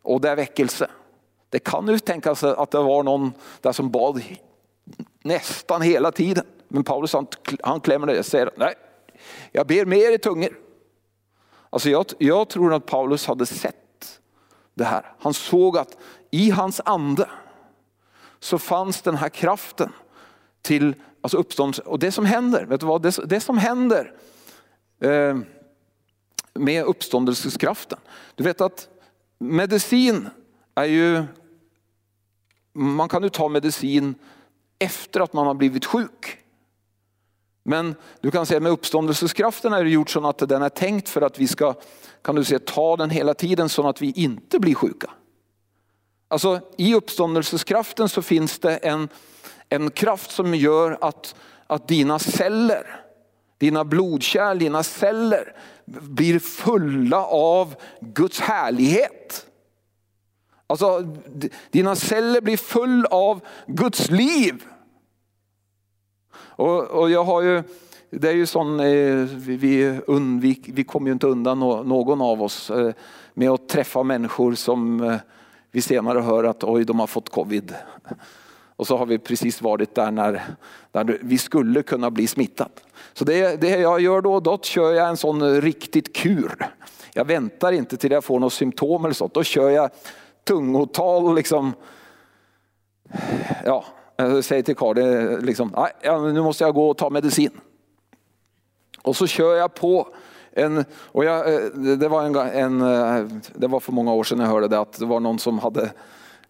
[0.01, 0.87] Och det är väckelse.
[1.49, 4.21] Det kan ju tänkas att det var någon där som bad
[5.23, 6.45] nästan hela tiden.
[6.67, 7.27] Men Paulus han,
[7.63, 8.73] han klämmer det och säger nej,
[9.51, 10.57] jag ber mer i tungor.
[11.69, 14.19] Alltså jag, jag tror att Paulus hade sett
[14.73, 15.13] det här.
[15.19, 15.97] Han såg att
[16.31, 17.29] i hans ande
[18.39, 19.91] så fanns den här kraften
[20.61, 21.81] till alltså uppståndelse.
[21.81, 23.01] Och det som händer, vet du vad?
[23.01, 24.13] Det, det som händer
[25.01, 25.37] eh,
[26.53, 27.99] med uppståndelseskraften.
[28.35, 28.87] Du vet att
[29.39, 30.29] medicin
[30.75, 31.23] är ju,
[32.73, 34.15] man kan ju ta medicin
[34.79, 36.37] efter att man har blivit sjuk.
[37.63, 41.21] Men du kan säga med uppståndelseskraften är det gjort så att den är tänkt för
[41.21, 41.75] att vi ska
[42.21, 45.09] kan du säga, ta den hela tiden så att vi inte blir sjuka.
[46.27, 49.09] Alltså i uppståndelseskraften så finns det en,
[49.69, 51.35] en kraft som gör att,
[51.67, 53.01] att dina celler,
[53.57, 59.45] dina blodkärl, dina celler blir fulla av Guds härlighet.
[60.67, 61.15] Alltså
[61.71, 64.63] dina celler blir full av Guds liv.
[66.35, 67.63] Och, och jag har ju,
[68.09, 72.69] det är ju sån, eh, vi, undvik, vi kommer ju inte undan någon av oss
[72.69, 72.93] eh,
[73.33, 75.15] med att träffa människor som eh,
[75.71, 77.73] vi senare hör att oj, de har fått covid.
[78.75, 80.43] Och så har vi precis varit där när,
[80.91, 82.71] där vi skulle kunna bli smittade.
[83.13, 86.71] Så det, det jag gör då, då kör jag en sån riktigt kur.
[87.13, 89.33] Jag väntar inte till jag får något symptom eller sånt.
[89.33, 89.89] Då kör jag
[90.43, 91.73] tungotal liksom.
[93.65, 93.85] Ja,
[94.15, 94.97] jag säger till Karl,
[95.41, 95.87] liksom,
[96.33, 97.51] nu måste jag gå och ta medicin.
[99.01, 100.07] Och så kör jag på
[100.51, 101.59] en, och jag, eh,
[101.97, 104.99] det, var en, en, eh, det var för många år sedan jag hörde det, att
[104.99, 105.91] det var någon som hade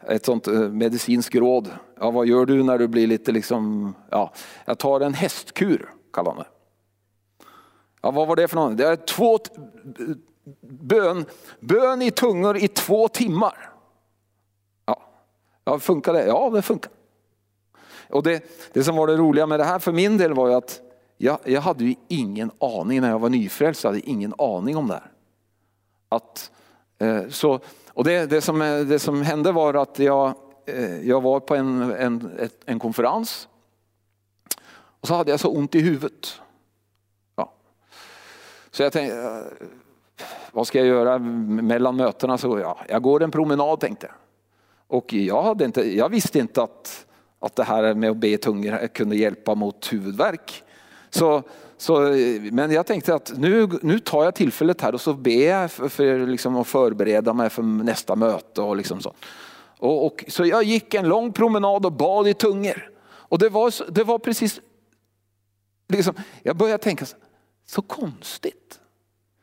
[0.07, 1.69] ett sånt eh, medicinskt råd.
[1.99, 4.33] Ja, vad gör du när du blir lite liksom, ja,
[4.65, 6.47] jag tar en hästkur, kallar han det.
[8.01, 8.77] Ja, vad var det för något?
[8.77, 9.39] Det är två,
[10.61, 11.25] bön,
[11.59, 13.69] bön i tungor i två timmar.
[14.85, 15.01] Ja,
[15.63, 16.25] ja funkar det?
[16.25, 16.91] Ja, det funkar.
[18.09, 20.53] Och det, det som var det roliga med det här för min del var ju
[20.53, 20.81] att
[21.17, 24.87] jag, jag hade ju ingen aning när jag var nyfrälst, jag hade ingen aning om
[24.87, 25.11] det här.
[26.09, 26.51] Att,
[26.97, 27.59] eh, så,
[27.95, 30.33] och det, det, som, eh, det som hände var att jag,
[30.65, 33.47] eh, jag var på en, en, en konferens
[35.05, 36.41] och så hade jag så ont i huvudet.
[37.35, 37.51] Ja.
[38.71, 39.67] Så jag tänkte, eh,
[40.51, 42.37] vad ska jag göra mellan mötena?
[42.37, 44.15] Så ja, jag går en promenad tänkte jag.
[44.87, 47.05] Och jag, hade inte, jag visste inte att,
[47.39, 50.63] att det här med att be i tungor kunde hjälpa mot huvudvärk.
[51.09, 51.43] Så,
[51.77, 51.99] så,
[52.51, 55.89] men jag tänkte att nu, nu tar jag tillfället här och så ber jag för,
[55.89, 58.61] för liksom att förbereda mig för nästa möte.
[58.61, 59.13] Och liksom så.
[59.79, 62.91] Och, och, så jag gick en lång promenad och bad i tungor.
[63.05, 64.61] Och det var, det var precis,
[65.89, 67.05] liksom, jag började tänka,
[67.65, 68.79] Så konstigt.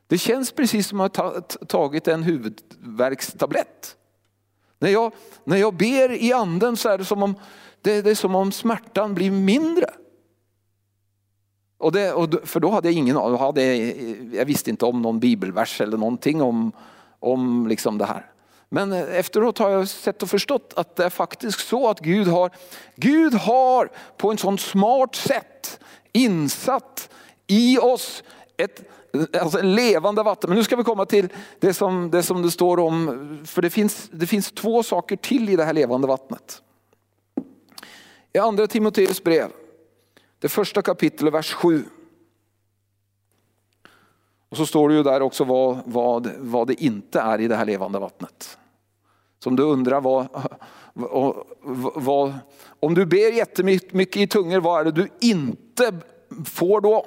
[0.07, 3.97] Det känns precis som att ha tagit en huvudvärkstablett.
[4.79, 5.13] När jag,
[5.45, 7.35] när jag ber i anden så är det som om,
[7.83, 9.87] det, det är som om smärtan blir mindre.
[11.83, 13.75] Och det, och för då hade jag ingen hade,
[14.33, 16.73] jag visste inte om någon bibelvers eller någonting om,
[17.21, 18.27] om liksom det här.
[18.69, 22.29] Men eh, efteråt har jag sett och förstått att det är faktiskt så att Gud
[22.29, 22.51] har,
[22.97, 25.81] Gud har på en sån smart sätt
[26.13, 27.09] insatt
[27.47, 28.23] i oss
[28.57, 28.89] ett
[29.41, 30.51] alltså en levande vatten.
[30.51, 31.29] Men nu ska vi komma till
[31.61, 35.49] det som det, som det står om, för det finns, det finns två saker till
[35.49, 36.63] i det här levande vattnet.
[38.33, 39.51] I andra Timoteus brev,
[40.43, 41.85] det första kapitlet, vers 7.
[44.49, 47.57] Och så står det ju där också vad, vad, vad det inte är i det
[47.57, 48.59] här levande vattnet.
[49.39, 50.29] Så om du undrar vad,
[51.95, 52.35] vad,
[52.81, 55.95] om du ber jättemycket i tungor, vad är det du inte
[56.45, 57.07] får då?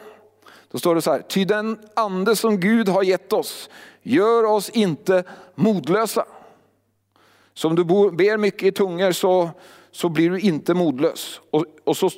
[0.72, 3.70] Då står det så här, ty den ande som Gud har gett oss
[4.02, 5.24] gör oss inte
[5.56, 6.26] modlösa.
[7.54, 9.50] Så om du ber mycket i tungor så,
[9.92, 11.42] så blir du inte modlös.
[11.52, 12.10] Och, och så,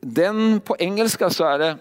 [0.00, 1.76] den på engelska så är det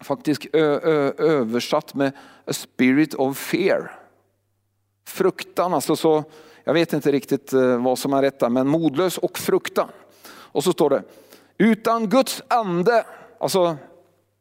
[0.00, 2.12] faktiskt ö, ö, översatt med
[2.44, 3.98] a spirit of fear.
[5.06, 6.24] Fruktan, alltså så,
[6.64, 9.88] jag vet inte riktigt eh, vad som är rätt men modlös och fruktan.
[10.26, 11.02] Och så står det,
[11.58, 13.04] utan Guds ande,
[13.40, 13.76] alltså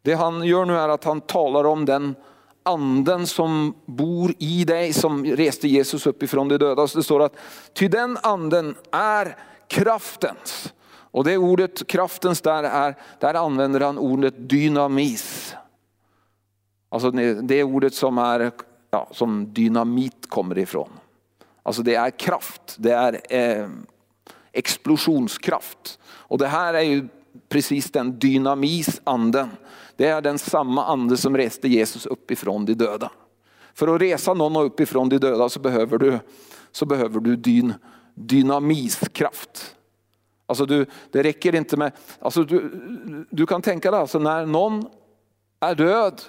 [0.02, 2.16] det han gör nu är att han talar om den
[2.64, 6.88] anden som bor i dig som reste Jesus upp ifrån de döda.
[6.88, 7.36] Så det står att
[7.74, 10.74] ty den anden är kraftens.
[11.14, 15.56] Och det ordet kraftens där, är, där använder han ordet dynamis.
[16.90, 17.12] Alltså
[17.42, 18.52] det ordet som, är,
[18.92, 20.90] ja, som dynamit kommer ifrån.
[21.64, 23.70] Alltså det är kraft, det är eh,
[24.52, 26.00] explosionskraft.
[26.06, 27.08] Och det här är ju
[27.50, 29.50] precis den dynamis anden
[29.96, 33.12] det är den samma ande som reste Jesus uppifrån de döda.
[33.74, 36.20] För att resa någon uppifrån de döda så behöver du,
[36.72, 37.74] så behöver du din
[38.14, 39.76] dynamiskraft.
[40.54, 42.70] Alltså du, det räcker inte med, alltså du,
[43.30, 44.86] du kan tänka dig alltså när någon
[45.60, 46.22] är död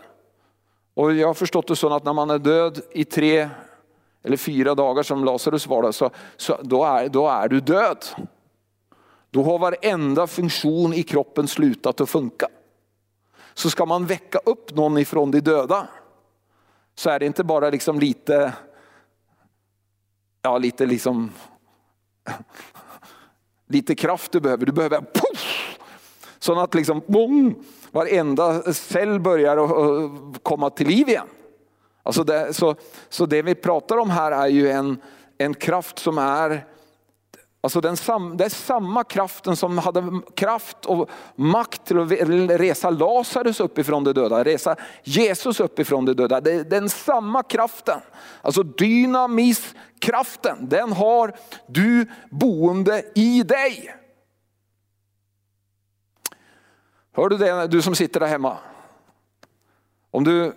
[0.94, 3.48] och jag har förstått det så att när man är död i tre
[4.22, 8.04] eller fyra dagar som Lazarus var där, så, så då, är, då är du död.
[9.30, 12.48] Då har varenda funktion i kroppen slutat att funka.
[13.54, 15.88] Så ska man väcka upp någon ifrån de döda
[16.94, 18.52] så är det inte bara liksom lite,
[20.42, 21.32] ja lite liksom,
[23.74, 24.66] lite kraft du behöver.
[24.66, 25.78] Du behöver puff,
[26.38, 27.54] så att liksom boom,
[27.90, 29.58] varenda cell börjar
[30.38, 31.26] komma till liv igen.
[32.02, 32.74] Alltså det, så,
[33.08, 34.98] så det vi pratar om här är ju en,
[35.38, 36.66] en kraft som är
[37.64, 42.10] Alltså den sam, det är samma kraften som hade kraft och makt till att
[42.60, 46.40] resa Lazarus uppifrån de döda, resa Jesus uppifrån de döda.
[46.40, 48.00] Det är den samma kraften,
[48.42, 51.36] alltså dynamiskraften, den har
[51.66, 53.94] du boende i dig.
[57.12, 58.56] Hör du det du som sitter där hemma?
[60.10, 60.52] Om du,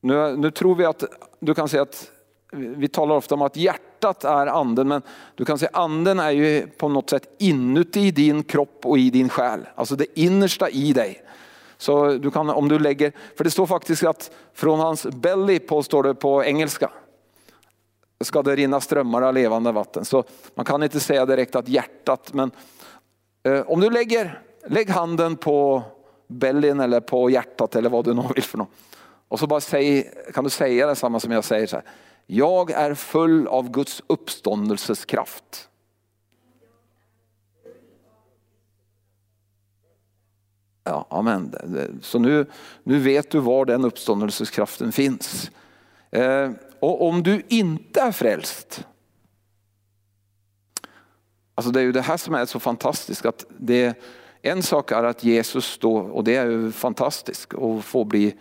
[0.00, 1.04] nu, nu tror vi att
[1.40, 2.12] du kan säga att
[2.52, 5.02] vi talar ofta om att hjärtat Hjärtat är anden, men
[5.34, 9.28] du kan säga anden är ju på något sätt inuti din kropp och i din
[9.28, 9.60] själ.
[9.74, 11.22] Alltså det innersta i dig.
[11.78, 16.02] Så du kan, om du lägger, för det står faktiskt att från hans belly, påstår
[16.02, 16.90] det på engelska,
[18.24, 20.04] ska det rinna strömmar av levande vatten.
[20.04, 20.24] Så
[20.54, 22.50] man kan inte säga direkt att hjärtat, men
[23.42, 25.82] eh, om du lägger, lägg handen på
[26.28, 28.70] bellyn eller på hjärtat eller vad du nu vill för något.
[29.28, 31.84] Och så bara säg, kan du säga detsamma som jag säger så här.
[32.30, 35.68] Jag är full av Guds uppståndelseskraft.
[40.84, 41.54] Ja, amen.
[42.02, 42.46] Så nu,
[42.82, 45.50] nu vet du var den uppståndelseskraften finns.
[46.10, 46.50] Eh,
[46.80, 48.86] och om du inte är frälst,
[51.54, 53.26] alltså det är ju det här som är så fantastiskt.
[53.26, 53.98] att det,
[54.42, 58.36] En sak är att Jesus då, och det är ju fantastiskt, att få bli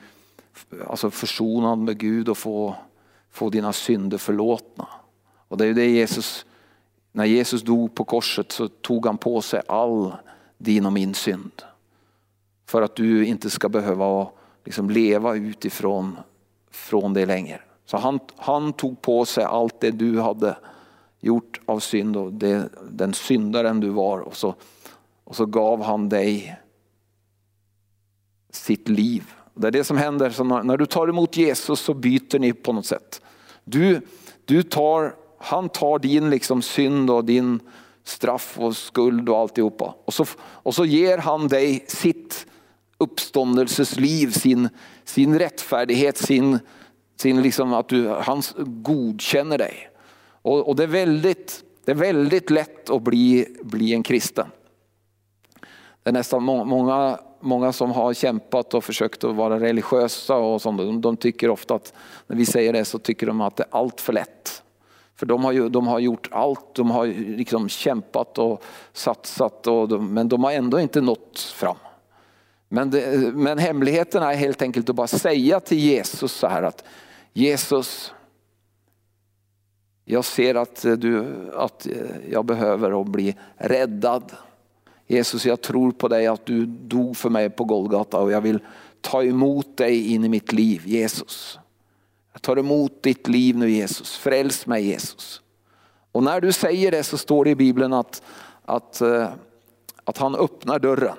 [0.88, 2.76] alltså försonad med Gud och få
[3.38, 4.88] få dina synder förlåtna.
[5.48, 6.46] Och det är det Jesus,
[7.12, 10.14] när Jesus dog på korset så tog han på sig all
[10.58, 11.62] din och min synd.
[12.66, 14.28] För att du inte ska behöva
[14.66, 16.18] liksom leva utifrån
[16.72, 17.62] från det längre.
[17.86, 20.58] Så han, han tog på sig allt det du hade
[21.20, 24.56] gjort av synd och det, den syndaren du var och så,
[25.24, 26.58] och så gav han dig
[28.50, 29.24] sitt liv.
[29.54, 32.54] Det är det som händer, så när, när du tar emot Jesus så byter ni
[32.54, 33.22] på något sätt.
[33.70, 34.02] Du,
[34.46, 37.60] du tar, han tar din liksom synd och din
[38.04, 39.96] straff och skuld och alltihopa.
[40.06, 42.48] Och så, och så ger han dig sitt
[42.98, 44.70] uppståndelsesliv, sin,
[45.04, 46.60] sin rättfärdighet, sin,
[47.16, 49.90] sin liksom att du, han godkänner dig.
[50.42, 54.48] Och, och, det, är väldigt, det är väldigt lätt att bli, bli en kristen.
[56.04, 61.04] Det är nästan många, många som har kämpat och försökt att vara religiösa och sånt,
[61.04, 61.94] de, tycker ofta att
[62.28, 64.64] när vi säger det så tycker de att det är allt för lätt.
[65.16, 67.08] För de har, ju, de har gjort allt, de har
[67.38, 68.64] liksom kämpat och
[68.94, 71.78] satsat, och de, men de har ändå inte nått fram.
[72.70, 76.84] Men, det, men hemligheten är helt enkelt att bara säga till Jesus så här att
[77.34, 78.14] Jesus,
[80.06, 81.26] jag ser att, du,
[81.56, 81.88] att
[82.30, 84.32] jag behöver att bli räddad.
[85.08, 88.60] Jesus, jag tror på dig att du dog för mig på Golgata och jag vill
[89.02, 91.60] ta emot dig in i mitt liv, Jesus.
[92.34, 95.42] Jag tar emot ditt liv nu Jesus, fräls mig Jesus.
[96.12, 98.22] Och när du säger det så står det i Bibeln att,
[98.66, 99.30] att, eh,
[100.04, 101.18] att han öppnar dörren.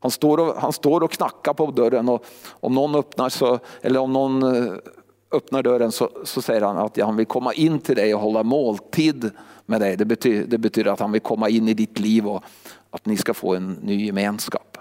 [0.00, 4.00] Han står, och, han står och knackar på dörren och om någon öppnar, så, eller
[4.00, 4.74] om någon eh,
[5.32, 8.42] öppnar dörren så, så säger han att han vill komma in till dig och hålla
[8.42, 9.30] måltid
[9.70, 9.96] med dig.
[9.96, 12.44] Det betyder, det betyder att han vill komma in i ditt liv och
[12.90, 14.78] att ni ska få en ny gemenskap.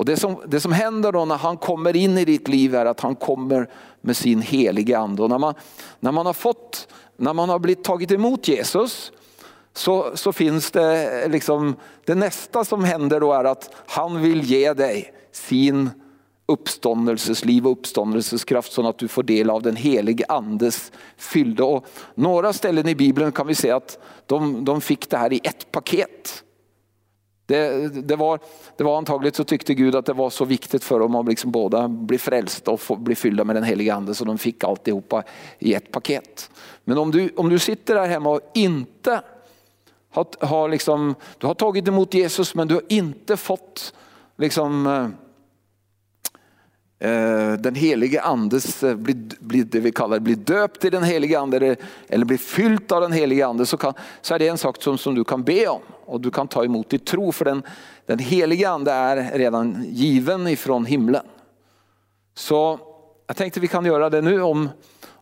[0.00, 2.86] Och det som, det som händer då när han kommer in i ditt liv är
[2.86, 3.68] att han kommer
[4.00, 5.22] med sin helige ande.
[5.22, 5.54] Och när man,
[6.00, 9.12] när man har fått, när man har blivit tagit emot Jesus
[9.72, 14.72] så, så finns det liksom, det nästa som händer då är att han vill ge
[14.72, 15.90] dig sin
[16.50, 21.64] uppståndelsesliv och uppståndelseskraft så att du får del av den helige andes fyllda.
[21.64, 25.40] Och några ställen i Bibeln kan vi se att de, de fick det här i
[25.44, 26.44] ett paket.
[27.46, 28.40] Det, det, var,
[28.76, 31.50] det var antagligen så tyckte Gud att det var så viktigt för dem att liksom
[31.50, 35.22] båda bli frälsta och få, bli fyllda med den helige ande så de fick alltihopa
[35.58, 36.50] i ett paket.
[36.84, 39.22] Men om du, om du sitter där hemma och inte
[40.10, 43.94] har, har liksom, du har tagit emot Jesus men du har inte fått
[44.36, 45.29] liksom, Eh,
[47.02, 51.38] Eh, den helige andes, eh, blir, blir det vi kallar blir döpt i den helige
[51.40, 51.76] ande
[52.08, 54.98] eller blir fyllt av den helige ande så, kan, så är det en sak som,
[54.98, 57.62] som du kan be om och du kan ta emot i tro för den,
[58.06, 61.24] den helige ande är redan given ifrån himlen.
[62.34, 62.78] Så
[63.26, 64.68] jag tänkte vi kan göra det nu om,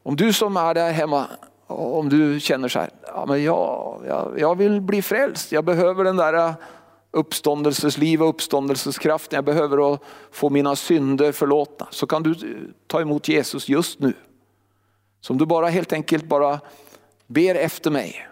[0.03, 1.27] om du som är där hemma,
[1.67, 6.05] om du känner så här, ja, men jag, jag, jag vill bli frälst, jag behöver
[6.05, 6.55] den där eh,
[7.11, 9.99] uppståndelsesliv och uppståndelseskraft, när jag behöver
[10.31, 12.35] få mina synder förlåtna, så kan du
[12.87, 14.15] ta emot Jesus just nu.
[15.21, 16.61] Så om du bara helt enkelt bara
[17.27, 18.29] ber efter mig.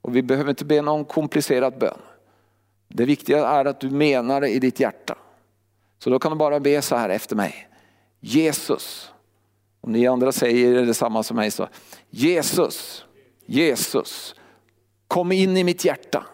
[0.00, 1.98] Och vi behöver inte be någon komplicerad bön.
[2.88, 5.18] Det viktiga är att du menar det i ditt hjärta.
[5.98, 7.68] Så då kan du bara be så här efter mig.
[8.20, 9.10] Jesus,
[9.80, 11.68] om ni andra säger detsamma som mig så.
[12.10, 13.04] Jesus,
[13.46, 14.34] Jesus,
[15.08, 16.26] kom in i mitt hjärta.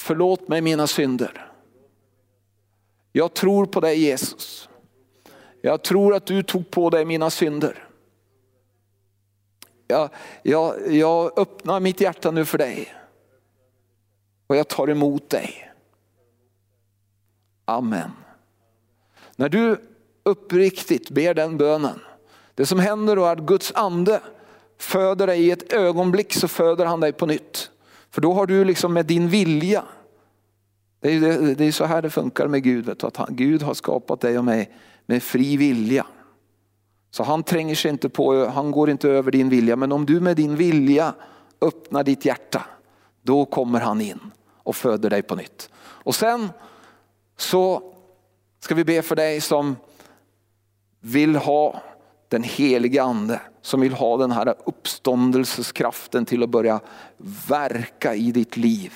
[0.00, 1.52] Förlåt mig mina synder.
[3.12, 4.68] Jag tror på dig Jesus.
[5.62, 7.88] Jag tror att du tog på dig mina synder.
[9.86, 10.10] Jag,
[10.42, 12.94] jag, jag öppnar mitt hjärta nu för dig.
[14.46, 15.72] Och jag tar emot dig.
[17.64, 18.10] Amen.
[19.36, 19.80] När du
[20.22, 22.00] uppriktigt ber den bönen,
[22.54, 24.20] det som händer då är att Guds ande
[24.78, 27.69] föder dig i ett ögonblick så föder han dig på nytt.
[28.10, 29.84] För då har du liksom med din vilja,
[31.00, 33.28] det är, det, det är så här det funkar med Gud, vet du, att han,
[33.30, 34.70] Gud har skapat dig och mig
[35.06, 36.06] med fri vilja.
[37.10, 39.76] Så han tränger sig inte på, han går inte över din vilja.
[39.76, 41.14] Men om du med din vilja
[41.60, 42.66] öppnar ditt hjärta,
[43.22, 44.20] då kommer han in
[44.56, 45.70] och föder dig på nytt.
[45.76, 46.48] Och sen
[47.36, 47.82] så
[48.60, 49.76] ska vi be för dig som
[51.00, 51.82] vill ha
[52.28, 56.80] den heliga ande som vill ha den här uppståndelseskraften till att börja
[57.48, 58.92] verka i ditt liv.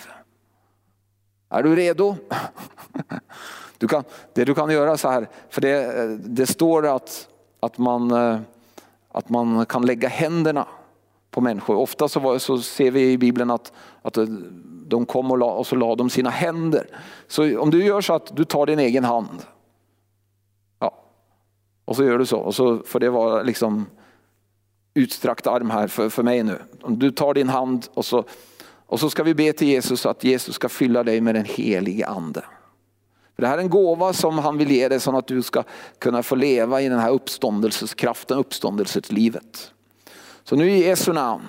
[1.48, 2.16] Är du redo?
[3.78, 4.04] Du kan,
[4.34, 7.28] det du kan göra så här, för det, det står att,
[7.60, 8.40] att, man, eh,
[9.12, 10.66] att man kan lägga händerna
[11.30, 11.76] på människor.
[11.76, 14.24] Ofta så, var, så ser vi i Bibeln att, att eh,
[14.86, 16.86] de kom och, la, och så la de sina händer.
[17.28, 19.42] Så om du gör så att du tar din egen hand
[21.84, 23.86] och så gör du så och så får det vara liksom
[24.94, 26.58] utsträckt arm här för, för mig nu.
[26.82, 28.24] Om du tar din hand och så,
[28.86, 32.06] och så ska vi be till Jesus att Jesus ska fylla dig med den helige
[32.06, 32.44] ande.
[33.34, 35.62] För det här är en gåva som han vill ge dig så att du ska
[35.98, 39.72] kunna få leva i den här uppståndelseskraften, uppståndelseslivet.
[40.44, 41.48] Så nu i Jesu namn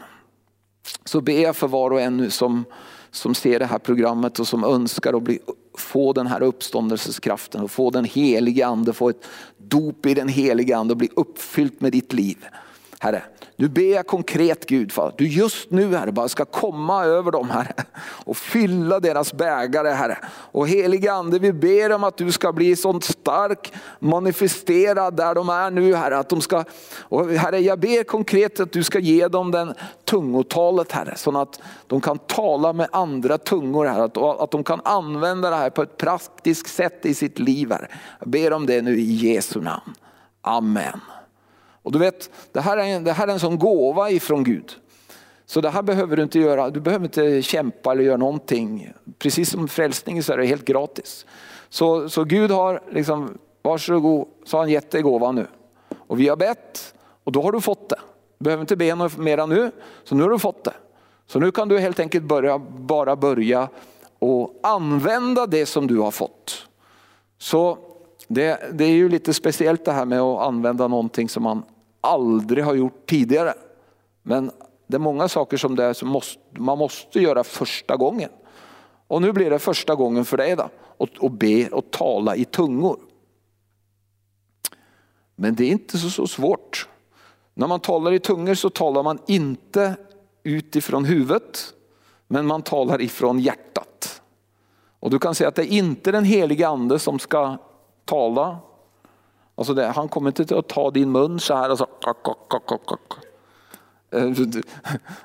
[1.05, 2.65] så ber jag för var och en nu som,
[3.11, 5.39] som ser det här programmet och som önskar att bli,
[5.77, 9.25] få den här uppståndelseskraften och få den helige ande, få ett
[9.57, 12.37] dop i den helige ande och bli uppfyllt med ditt liv.
[13.05, 13.23] Herre.
[13.55, 17.31] Nu ber jag konkret Gud för att du just nu Herre bara ska komma över
[17.31, 20.17] dem Herre och fylla deras bägare Herre.
[20.27, 25.49] Och helige Ande vi ber om att du ska bli sånt stark manifesterad där de
[25.49, 26.17] är nu Herre.
[26.17, 26.63] Att de ska,
[26.99, 29.73] och herre jag ber konkret att du ska ge dem den
[30.05, 31.13] tungotalet Herre.
[31.15, 34.03] Så att de kan tala med andra tungor Herre.
[34.03, 37.87] Att, att de kan använda det här på ett praktiskt sätt i sitt liv Herre.
[38.19, 39.93] Jag ber om det nu i Jesu namn.
[40.41, 40.99] Amen.
[41.85, 44.71] Och du vet, det här, är en, det här är en sån gåva ifrån Gud.
[45.45, 48.93] Så det här behöver du inte göra, du behöver inte kämpa eller göra någonting.
[49.19, 51.25] Precis som frälsningen så är det helt gratis.
[51.69, 55.47] Så, så Gud har liksom, varsågod, så har han gett dig gåvan nu.
[56.07, 57.99] Och vi har bett och då har du fått det.
[58.37, 59.71] Du behöver inte be något mera nu,
[60.03, 60.73] så nu har du fått det.
[61.27, 63.69] Så nu kan du helt enkelt börja, bara börja
[64.19, 66.67] och använda det som du har fått.
[67.37, 67.77] Så
[68.27, 71.63] det, det är ju lite speciellt det här med att använda någonting som man
[72.05, 73.53] aldrig har gjort tidigare.
[74.23, 74.51] Men
[74.87, 78.29] det är många saker som, det som måste, man måste göra första gången.
[79.07, 82.99] Och nu blir det första gången för dig då, att be och tala i tungor.
[85.35, 86.89] Men det är inte så, så svårt.
[87.53, 89.95] När man talar i tungor så talar man inte
[90.43, 91.73] utifrån huvudet,
[92.27, 94.21] men man talar ifrån hjärtat.
[94.99, 97.57] Och du kan säga att det är inte den helige ande som ska
[98.05, 98.57] tala.
[99.55, 101.87] Alltså det, han kommer inte att ta din mun så här och så.
[104.11, 104.29] Eh,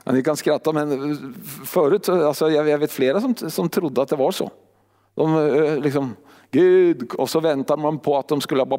[0.12, 1.34] ni kan skratta men
[1.66, 4.50] förut, alltså jag vet flera som, som trodde att det var så.
[5.14, 6.16] De eh, liksom,
[6.50, 8.66] Gud, och så väntar man på att de skulle...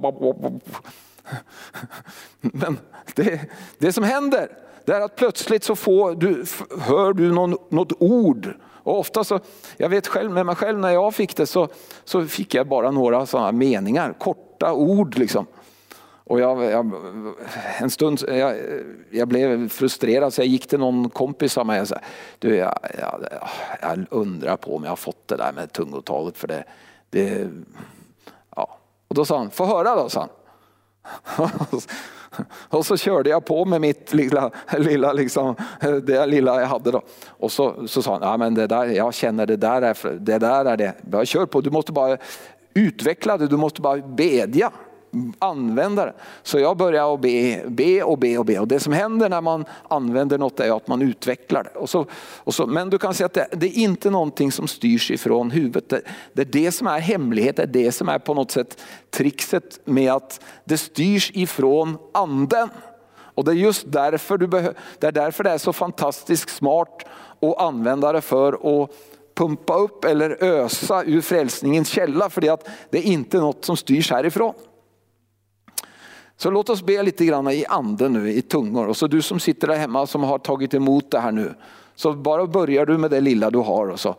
[2.41, 2.79] Men
[3.15, 3.41] det,
[3.77, 4.47] det som händer,
[4.85, 6.45] det är att plötsligt så får du,
[6.79, 9.39] hör du någon, något ord och ofta så,
[9.77, 11.67] jag vet själv med mig själv när jag fick det så,
[12.03, 15.45] så fick jag bara några sådana meningar, korta ord liksom.
[16.23, 16.91] Och jag, jag,
[17.79, 18.55] en stund jag,
[19.09, 21.99] jag blev frustrerad så jag gick till någon kompis av mig och sa,
[22.39, 23.27] du jag, jag,
[23.81, 26.63] jag undrar på om jag har fått det där med tungotalet för det,
[27.09, 27.49] det
[28.55, 28.77] ja.
[29.07, 30.29] Och då sa han, få höra då, sa han.
[32.69, 36.91] Och så körde jag på med mitt lilla, lilla liksom, eh, det lilla jag hade
[36.91, 37.01] då.
[37.27, 40.37] Och så, så sa han, ja men det där, jag känner det där är det.
[40.37, 40.93] Där är det.
[41.11, 42.17] Jag kör på, du måste bara
[42.73, 44.71] utveckla det, du måste bara bedja
[45.39, 46.13] använda det.
[46.43, 48.59] Så jag började be, be och be och be.
[48.59, 51.79] Och det som händer när man använder något är att man utvecklar det.
[51.79, 52.05] Och så,
[52.37, 55.51] och så, men du kan säga att det, det, är inte någonting som styrs ifrån
[55.51, 55.89] huvudet.
[55.89, 56.01] Det,
[56.33, 59.79] det är det som är hemlighet, det är det som är på något sätt trixet
[59.85, 62.69] med att det styrs ifrån anden.
[63.35, 67.05] Och det är just därför, du behö, det, är därför det är så fantastiskt smart
[67.41, 68.89] att använda det för att
[69.35, 72.29] pumpa upp eller ösa ur frälsningens källa.
[72.29, 74.53] För det är inte något som styrs härifrån.
[76.41, 78.87] Så låt oss be lite grann i anden nu, i tungor.
[78.87, 81.53] Och så du som sitter där hemma som har tagit emot det här nu.
[81.95, 84.15] Så bara börjar du med det lilla du har och så.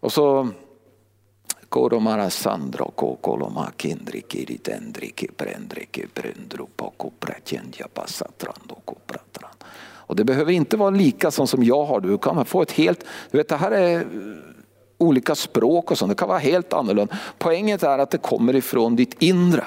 [0.00, 0.48] Och så
[1.68, 9.50] Koromara sandro kokoloma kindriki ritendriki prendriki prendru poko pretjendja passatrando kopratran.
[10.06, 13.04] Och det behöver inte vara lika som, som jag har, du kan få ett helt,
[13.30, 14.06] du vet det här är
[14.98, 17.16] olika språk och sånt, det kan vara helt annorlunda.
[17.38, 19.64] Poängen är att det kommer ifrån ditt inre.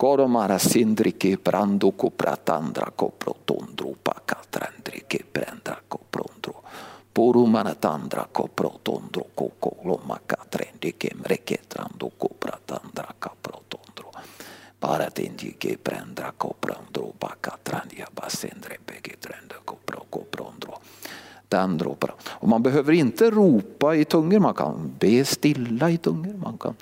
[0.00, 6.62] Koromara sindriki brando kupratandra koprotondro pakatrandriki brandra koprondro.
[7.12, 14.06] Purumana tandra koprotondro kokolomakatrendike mreketrando kupratandra Paratindiki
[14.80, 20.80] Paratindike brandra koprondro pakatrandia basendre begetrende kopro koprondro.
[22.40, 26.34] Och man behöver inte ropa i tungor, man kan be stilla i tungor.
[26.34, 26.74] Man kan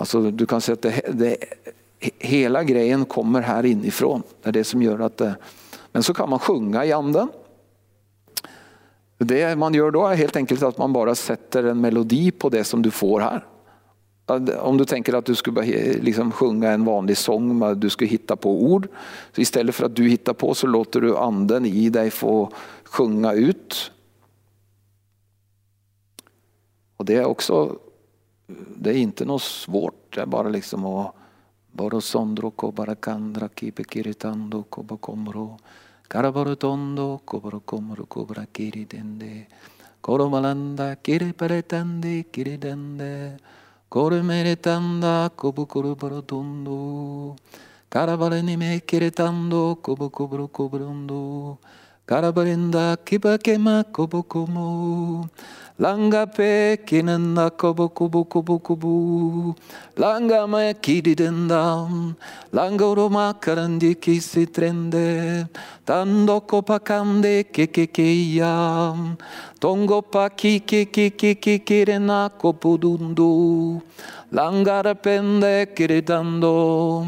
[0.00, 1.36] Alltså du kan säga att det, det,
[2.18, 4.22] hela grejen kommer här inifrån.
[4.42, 5.36] Det är det som gör att det,
[5.92, 7.28] men så kan man sjunga i anden.
[9.18, 12.64] Det man gör då är helt enkelt att man bara sätter en melodi på det
[12.64, 13.46] som du får här.
[14.60, 15.62] Om du tänker att du skulle
[15.94, 18.88] liksom sjunga en vanlig sång, du skulle hitta på ord.
[19.34, 22.52] Så istället för att du hittar på så låter du anden i dig få
[22.84, 23.92] sjunga ut.
[26.96, 27.78] Och Det är också
[28.76, 31.14] det är inte något svårt, det är bara liksom att
[31.72, 35.58] Borosondro kobarakandra kipekiritando kobakomro
[36.08, 39.46] Karaborotondo kobarakomro kobrakiridende
[40.00, 43.38] Koromalanda kiriparetande kiridende
[43.88, 47.36] Korumeretanda kobukuruborotondo
[47.88, 51.56] Karabalenime kiritando kobukubru kubrundo
[52.10, 55.28] Karabarinda kibakema kobokomo.
[55.78, 59.54] Langa pe kinanda kobokubu kubukubu.
[59.96, 62.16] Langa me kididendam.
[62.52, 65.46] Langa roma karandi kisitrende.
[65.86, 69.16] Tando kopakande kekekeyam.
[69.60, 73.80] Tongo paki kikikikirena kopudundu.
[74.32, 77.06] Langara pende kiritando.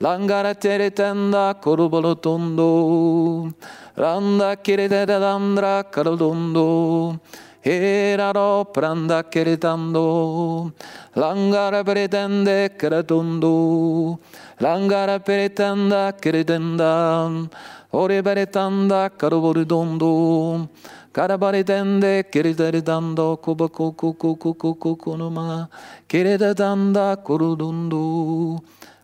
[0.00, 3.52] Langara teretenda korubolotondo.
[3.96, 7.18] Randa Kiridandra Karudundo.
[7.64, 10.70] Heraro pranda keritando,
[11.16, 14.18] langara peritende keretundu,
[14.60, 17.48] langara peritanda keritenda,
[17.90, 20.68] ore peritanda karuburidondo,
[21.10, 25.68] karabaritende keritaritando, kubakukukukukukunuma,
[26.06, 28.60] keritanda kurudundu.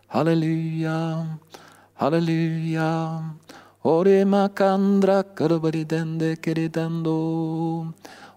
[0.07, 1.25] Hallelujah,
[1.95, 3.23] hallelujah.
[3.81, 5.23] Ore makandra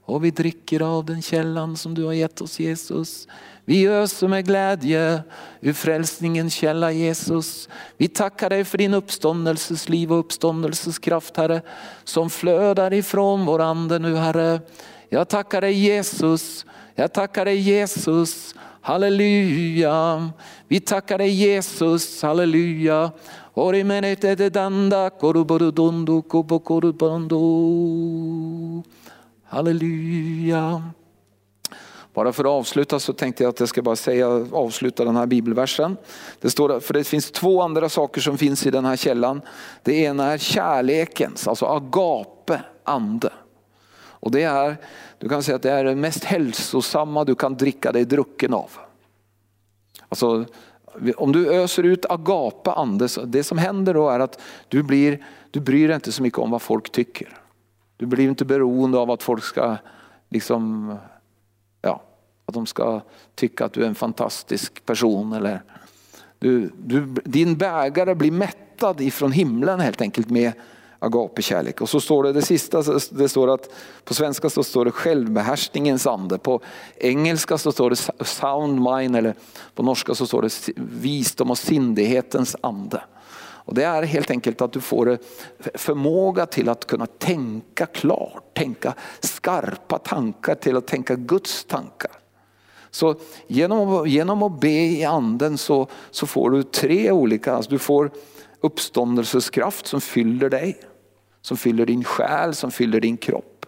[0.07, 3.28] och vi dricker av den källan som du har gett oss Jesus.
[3.64, 5.22] Vi öser med glädje
[5.61, 7.68] ur frälsningens källa Jesus.
[7.97, 11.62] Vi tackar dig för din uppståndelses liv och uppståndelses kraft Herre.
[12.05, 14.61] Som flödar ifrån vår ande nu Herre.
[15.09, 16.66] Jag tackar dig Jesus.
[16.95, 18.55] Jag tackar dig Jesus.
[18.80, 20.30] Halleluja.
[20.68, 22.22] Vi tackar dig Jesus.
[22.22, 23.12] Halleluja.
[23.57, 27.37] Orimenete danda koruborudondo kubokorubandu.
[29.45, 30.83] Halleluja.
[32.15, 35.27] Bara för att avsluta så tänkte jag att jag ska bara säga, avsluta den här
[35.27, 35.97] bibelversen.
[36.41, 39.41] Det, står, för det finns två andra saker som finns i den här källan.
[39.83, 43.33] Det ena är kärlekens, alltså agape ande.
[43.97, 44.77] Och det är,
[45.19, 48.71] du kan säga att det är det mest hälsosamma du kan dricka dig drucken av.
[50.09, 50.45] Alltså,
[51.16, 55.61] om du öser ut agape ande, det som händer då är att du, blir, du
[55.61, 57.38] bryr dig inte så mycket om vad folk tycker.
[57.97, 59.76] Du blir inte beroende av att folk ska
[60.28, 60.95] liksom,
[61.82, 62.03] ja,
[62.47, 63.01] att de ska
[63.34, 65.32] tycka att du är en fantastisk person.
[65.32, 65.62] Eller
[66.38, 70.53] du, du, din bägare blir mättad ifrån himlen helt enkelt med
[71.05, 71.81] agape-kärlek.
[71.81, 73.71] Och så står det det sista, det står att
[74.05, 76.39] på svenska så står det självbehärskningens ande.
[76.39, 76.61] På
[76.97, 79.35] engelska så står det sound mind eller
[79.75, 83.03] på norska så står det visdom och sindighetens ande.
[83.67, 85.19] Och det är helt enkelt att du får eh,
[85.75, 92.11] förmåga till att kunna tänka klart, tänka skarpa tankar till att tänka Guds tankar.
[92.91, 93.15] Så
[93.47, 98.11] genom, genom att be i anden så, så får du tre olika, alltså du får
[98.61, 100.81] uppståndelseskraft som fyller dig,
[101.45, 103.66] som fyller din själ, som fyller din kropp.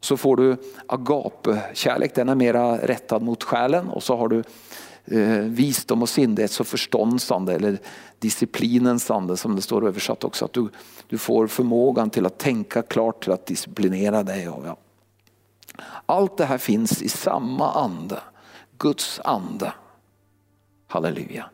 [0.00, 0.56] Så får du
[0.86, 4.42] agape-kärlek, den är mera rättad mot själen och så har du
[5.04, 7.78] eh, visdom och sindighet, så förståndsande eller
[8.18, 10.44] disciplinens ande som det står översatt också.
[10.44, 10.68] Att du,
[11.06, 14.48] du får förmågan till att tänka klart, till att disciplinera dig.
[14.48, 14.76] Och ja.
[16.06, 18.18] Allt det här finns i samma ande,
[18.78, 19.72] Guds ande.
[20.86, 21.50] Halleluja.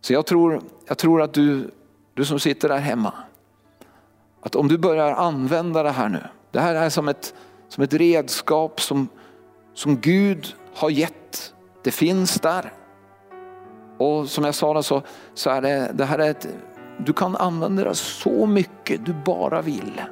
[0.00, 1.70] Så jag tror, jag tror att du,
[2.14, 3.12] du som sitter där hemma,
[4.46, 6.20] att om du börjar använda det här nu.
[6.50, 7.34] Det här är som ett,
[7.68, 9.08] som ett redskap som,
[9.74, 11.54] som Gud har gett.
[11.84, 12.72] Det finns där.
[13.98, 15.02] Och som jag sa så,
[15.34, 16.48] så är det, det här är ett,
[16.98, 20.02] du kan använda det så mycket du bara vill.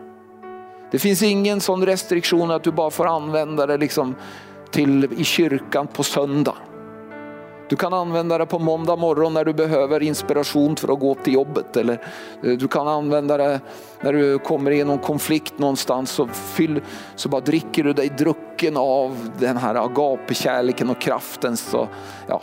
[0.90, 4.14] Det finns ingen sån restriktion att du bara får använda det liksom
[4.70, 6.56] till, i kyrkan på söndag.
[7.68, 11.32] Du kan använda det på måndag morgon när du behöver inspiration för att gå till
[11.32, 11.76] jobbet.
[11.76, 11.94] Eller
[12.42, 13.60] eh, du kan använda det
[14.00, 16.10] när du kommer i någon konflikt någonstans.
[16.10, 16.80] Så, fyll,
[17.16, 21.56] så bara dricker du dig drucken av den här agape-kärleken och kraften.
[21.56, 21.88] Så,
[22.28, 22.42] ja,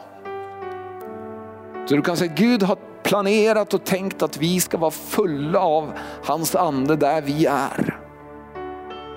[1.86, 5.92] så du kan säga Gud har planerat och tänkt att vi ska vara fulla av
[6.24, 8.00] hans ande där vi är.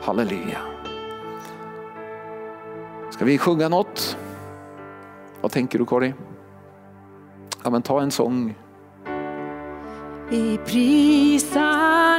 [0.03, 0.59] Halleluja.
[3.11, 4.17] Ska vi sjunga något?
[5.45, 6.15] Vad tänker du Kari?
[7.65, 8.55] Ja men ta en sång.
[10.31, 12.19] Vi prisar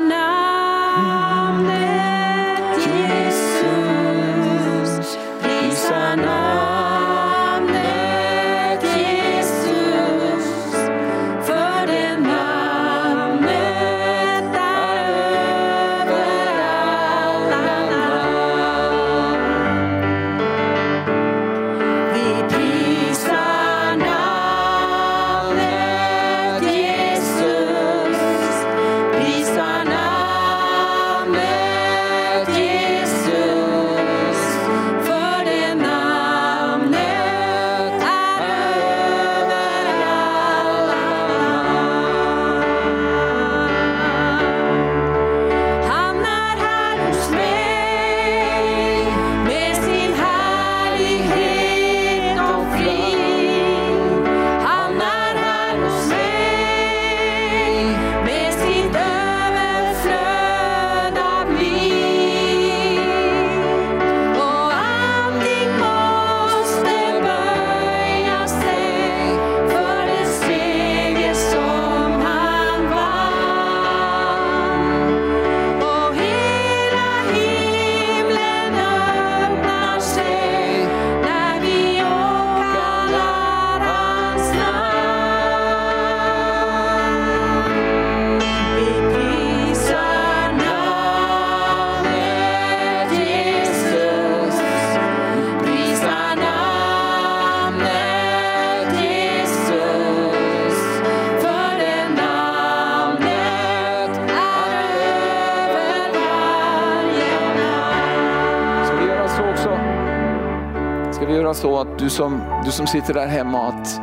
[112.05, 114.01] du som, du som sitter där hemma att,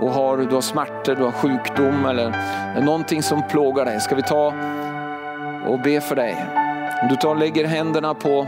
[0.00, 2.34] och har, du har smärtor, du har sjukdom eller
[2.84, 4.00] någonting som plågar dig.
[4.00, 4.54] Ska vi ta
[5.66, 6.46] och be för dig?
[7.02, 8.46] Om du tar och lägger händerna på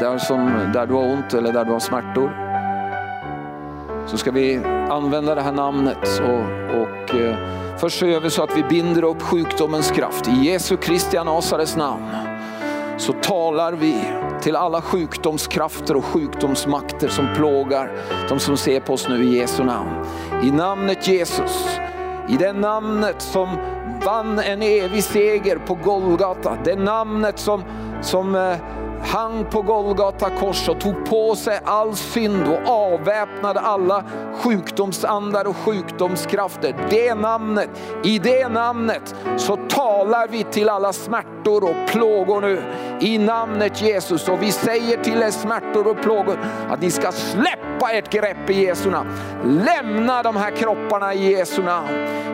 [0.00, 2.30] där, som, där du har ont eller där du har smärtor.
[4.06, 4.60] Så ska vi
[4.90, 7.36] använda det här namnet och, och eh,
[7.78, 10.28] först så gör vi så att vi binder upp sjukdomens kraft.
[10.28, 12.04] I Jesu Kristi Nasares namn
[13.00, 14.04] så talar vi
[14.40, 17.92] till alla sjukdomskrafter och sjukdomsmakter som plågar
[18.28, 19.90] de som ser på oss nu i Jesu namn.
[20.42, 21.78] I namnet Jesus,
[22.28, 23.48] i det namnet som
[24.04, 27.64] vann en evig seger på Golgata, det namnet som,
[28.02, 28.56] som eh,
[29.02, 34.04] hang på Golgata kors och tog på sig all synd och avväpnade alla
[34.42, 36.86] sjukdomsandar och sjukdomskrafter.
[36.90, 37.70] Det namnet,
[38.04, 42.62] i det namnet så talar vi till alla smärtor och plågor nu
[43.00, 46.38] i namnet Jesus och vi säger till er smärtor och plågor
[46.70, 49.10] att ni ska släppa ert grepp i Jesu namn.
[49.44, 51.88] Lämna de här kropparna i Jesu namn.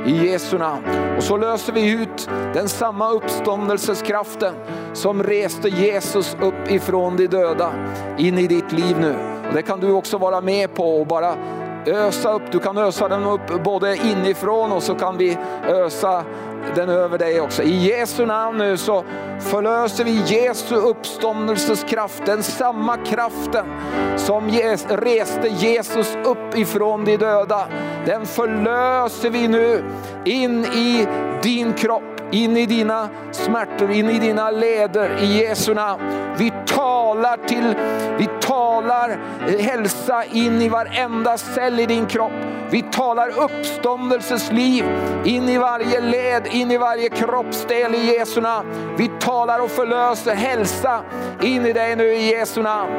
[0.07, 0.85] I Jesu namn.
[1.17, 4.55] Och så löser vi ut den samma uppståndelseskraften
[4.93, 7.73] som reste Jesus upp ifrån de döda
[8.19, 9.15] in i ditt liv nu.
[9.49, 11.35] Och det kan du också vara med på och bara
[11.87, 12.43] ösa upp.
[12.53, 15.39] Du kan ösa den upp både inifrån och så kan vi
[15.69, 16.25] ösa
[16.75, 17.63] den över dig också.
[17.63, 19.05] I Jesu namn nu så
[19.41, 23.67] förlöser vi Jesu uppståndelses kraft, den samma kraften
[24.17, 24.49] som
[24.89, 27.67] reste Jesus upp ifrån de döda.
[28.07, 29.85] Den förlöser vi nu
[30.25, 31.07] in i
[31.43, 36.03] din kropp in i dina smärtor, in i dina leder i Jesu namn.
[36.39, 37.75] Vi talar till,
[38.19, 39.11] vi talar
[39.49, 42.33] eh, hälsa in i varenda cell i din kropp.
[42.71, 44.85] Vi talar uppståndelsens liv
[45.25, 48.69] in i varje led, in i varje kroppsdel i Jesu namn.
[48.97, 51.03] Vi talar och förlöser hälsa
[51.43, 52.93] in i dig nu i Jesu namn.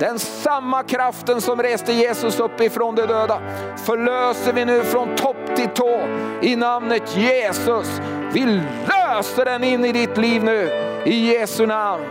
[0.00, 3.40] Den samma kraften som reste Jesus upp ifrån de döda
[3.76, 6.00] förlöser vi nu från topp till tå
[6.42, 8.00] i namnet Jesus.
[8.32, 8.44] Vi
[8.88, 10.70] löser den in i ditt liv nu
[11.04, 12.04] i Jesu namn.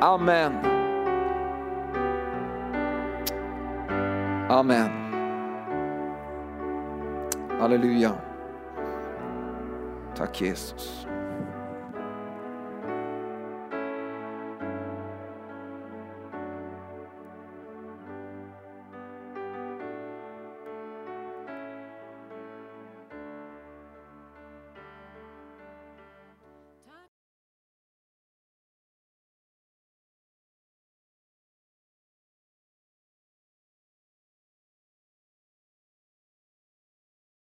[0.00, 0.52] Amen.
[4.48, 4.90] Amen.
[7.60, 8.12] Halleluja.
[10.16, 11.06] Tack Jesus.